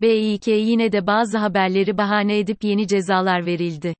BİK 0.02 0.48
yine 0.48 0.92
de 0.92 1.08
bazı 1.08 1.38
haberleri 1.38 1.98
bahane 1.98 2.40
edip 2.40 2.64
yeni 2.64 2.88
cezalar 2.88 3.46
verildi. 3.46 3.94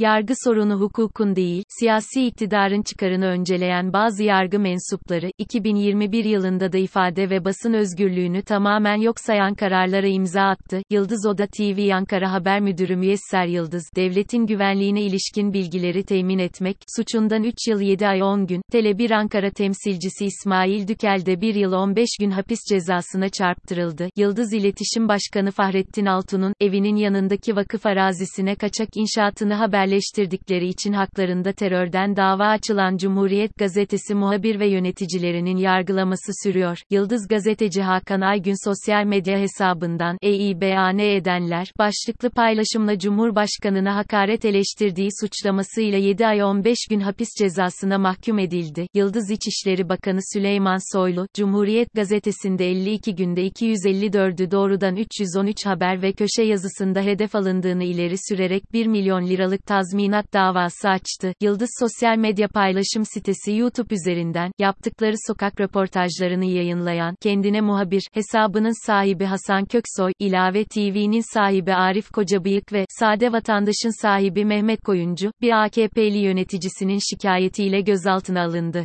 Yargı 0.00 0.34
sorunu 0.44 0.80
hukukun 0.80 1.36
değil, 1.36 1.64
siyasi 1.68 2.26
iktidarın 2.26 2.82
çıkarını 2.82 3.26
önceleyen 3.26 3.92
bazı 3.92 4.22
yargı 4.22 4.58
mensupları, 4.58 5.30
2021 5.38 6.24
yılında 6.24 6.72
da 6.72 6.78
ifade 6.78 7.30
ve 7.30 7.44
basın 7.44 7.72
özgürlüğünü 7.72 8.42
tamamen 8.42 8.96
yok 8.96 9.20
sayan 9.20 9.54
kararlara 9.54 10.06
imza 10.06 10.42
attı. 10.42 10.82
Yıldız 10.90 11.26
Oda 11.26 11.46
TV 11.46 11.90
Ankara 11.94 12.32
Haber 12.32 12.60
Müdürü 12.60 12.96
Müyesser 12.96 13.46
Yıldız, 13.46 13.84
devletin 13.96 14.46
güvenliğine 14.46 15.02
ilişkin 15.02 15.52
bilgileri 15.52 16.02
temin 16.02 16.38
etmek, 16.38 16.76
suçundan 16.96 17.44
3 17.44 17.54
yıl 17.68 17.80
7 17.80 18.06
ay 18.06 18.22
10 18.22 18.46
gün, 18.46 18.62
Tele1 18.72 19.14
Ankara 19.14 19.50
temsilcisi 19.50 20.24
İsmail 20.24 20.88
Dükel 20.88 21.22
de 21.26 21.40
1 21.40 21.54
yıl 21.54 21.72
15 21.72 22.08
gün 22.20 22.30
hapis 22.30 22.60
cezasına 22.70 23.28
çarptırıldı. 23.28 24.08
Yıldız 24.16 24.52
İletişim 24.52 25.08
Başkanı 25.08 25.50
Fahrettin 25.50 26.06
Altun'un, 26.06 26.54
evinin 26.60 26.96
yanındaki 26.96 27.56
vakıf 27.56 27.86
arazisine 27.86 28.54
kaçak 28.54 28.88
inşaatını 28.96 29.54
haber 29.54 29.89
haberleştirdikleri 29.90 30.68
için 30.68 30.92
haklarında 30.92 31.52
terörden 31.52 32.16
dava 32.16 32.46
açılan 32.46 32.96
Cumhuriyet 32.96 33.56
Gazetesi 33.58 34.14
muhabir 34.14 34.60
ve 34.60 34.68
yöneticilerinin 34.68 35.56
yargılaması 35.56 36.32
sürüyor. 36.42 36.78
Yıldız 36.90 37.28
gazeteci 37.28 37.82
Hakan 37.82 38.20
Aygün 38.20 38.68
sosyal 38.68 39.04
medya 39.04 39.38
hesabından 39.38 40.18
EİBAN 40.22 40.98
edenler 40.98 41.72
başlıklı 41.78 42.30
paylaşımla 42.30 42.98
Cumhurbaşkanına 42.98 43.96
hakaret 43.96 44.44
eleştirdiği 44.44 45.08
suçlamasıyla 45.20 45.98
7 45.98 46.26
ay 46.26 46.42
15 46.42 46.78
gün 46.90 47.00
hapis 47.00 47.28
cezasına 47.38 47.98
mahkum 47.98 48.38
edildi. 48.38 48.86
Yıldız 48.94 49.30
İçişleri 49.30 49.88
Bakanı 49.88 50.20
Süleyman 50.32 50.96
Soylu, 50.96 51.26
Cumhuriyet 51.34 51.94
gazetesinde 51.94 52.70
52 52.70 53.14
günde 53.14 53.46
254'ü 53.46 54.50
doğrudan 54.50 54.96
313 54.96 55.66
haber 55.66 56.02
ve 56.02 56.12
köşe 56.12 56.42
yazısında 56.42 57.00
hedef 57.00 57.34
alındığını 57.34 57.84
ileri 57.84 58.16
sürerek 58.28 58.72
1 58.72 58.86
milyon 58.86 59.26
liralık 59.26 59.66
tazminat 59.70 60.32
davası 60.32 60.88
açtı. 60.88 61.32
Yıldız 61.40 61.70
sosyal 61.80 62.16
medya 62.16 62.48
paylaşım 62.48 63.04
sitesi 63.14 63.52
YouTube 63.52 63.94
üzerinden, 63.94 64.52
yaptıkları 64.58 65.14
sokak 65.26 65.60
röportajlarını 65.60 66.44
yayınlayan, 66.44 67.14
kendine 67.22 67.60
muhabir, 67.60 68.02
hesabının 68.12 68.86
sahibi 68.86 69.24
Hasan 69.24 69.64
Köksoy, 69.64 70.12
ilave 70.18 70.64
TV'nin 70.64 71.34
sahibi 71.34 71.74
Arif 71.74 72.10
Kocabıyık 72.10 72.72
ve, 72.72 72.84
sade 72.88 73.32
vatandaşın 73.32 74.02
sahibi 74.02 74.44
Mehmet 74.44 74.80
Koyuncu, 74.80 75.32
bir 75.40 75.64
AKP'li 75.64 76.18
yöneticisinin 76.18 77.00
şikayetiyle 77.10 77.80
gözaltına 77.80 78.44
alındı. 78.44 78.84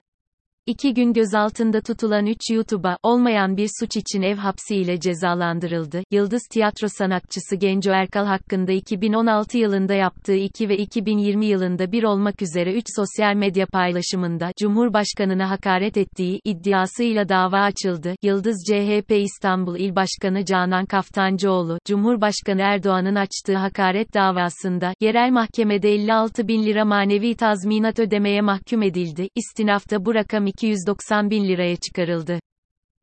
İki 0.67 0.93
gün 0.93 1.13
gözaltında 1.13 1.82
tutulan 1.82 2.25
3 2.25 2.38
YouTube'a, 2.51 2.97
olmayan 3.04 3.58
bir 3.58 3.69
suç 3.80 3.97
için 3.97 4.21
ev 4.21 4.36
hapsiyle 4.36 4.99
cezalandırıldı. 4.99 6.01
Yıldız 6.12 6.41
tiyatro 6.51 6.88
sanatçısı 6.88 7.56
Genco 7.56 7.91
Erkal 7.91 8.25
hakkında 8.25 8.71
2016 8.71 9.58
yılında 9.58 9.93
yaptığı 9.93 10.36
2 10.36 10.69
ve 10.69 10.78
2020 10.78 11.45
yılında 11.45 11.91
bir 11.91 12.04
olmak 12.04 12.41
üzere 12.41 12.73
3 12.73 12.86
sosyal 12.95 13.36
medya 13.36 13.65
paylaşımında, 13.65 14.51
Cumhurbaşkanına 14.62 15.49
hakaret 15.49 15.97
ettiği 15.97 16.39
iddiasıyla 16.43 17.30
dava 17.30 17.60
açıldı. 17.60 18.15
Yıldız 18.23 18.63
CHP 18.67 19.12
İstanbul 19.12 19.75
İl 19.75 19.95
Başkanı 19.95 20.45
Canan 20.45 20.86
Kaftancıoğlu, 20.86 21.80
Cumhurbaşkanı 21.86 22.62
Erdoğan'ın 22.62 23.15
açtığı 23.15 23.56
hakaret 23.56 24.13
davasında, 24.13 24.93
yerel 25.01 25.32
mahkemede 25.32 25.93
56 25.93 26.47
bin 26.47 26.63
lira 26.63 26.86
manevi 26.86 27.36
tazminat 27.36 27.99
ödemeye 27.99 28.41
mahkum 28.41 28.84
edildi. 28.84 29.30
İstinafta 29.36 30.06
bu 30.06 30.15
rakam 30.15 30.55
290 30.56 31.30
bin 31.30 31.48
liraya 31.48 31.76
çıkarıldı. 31.76 32.39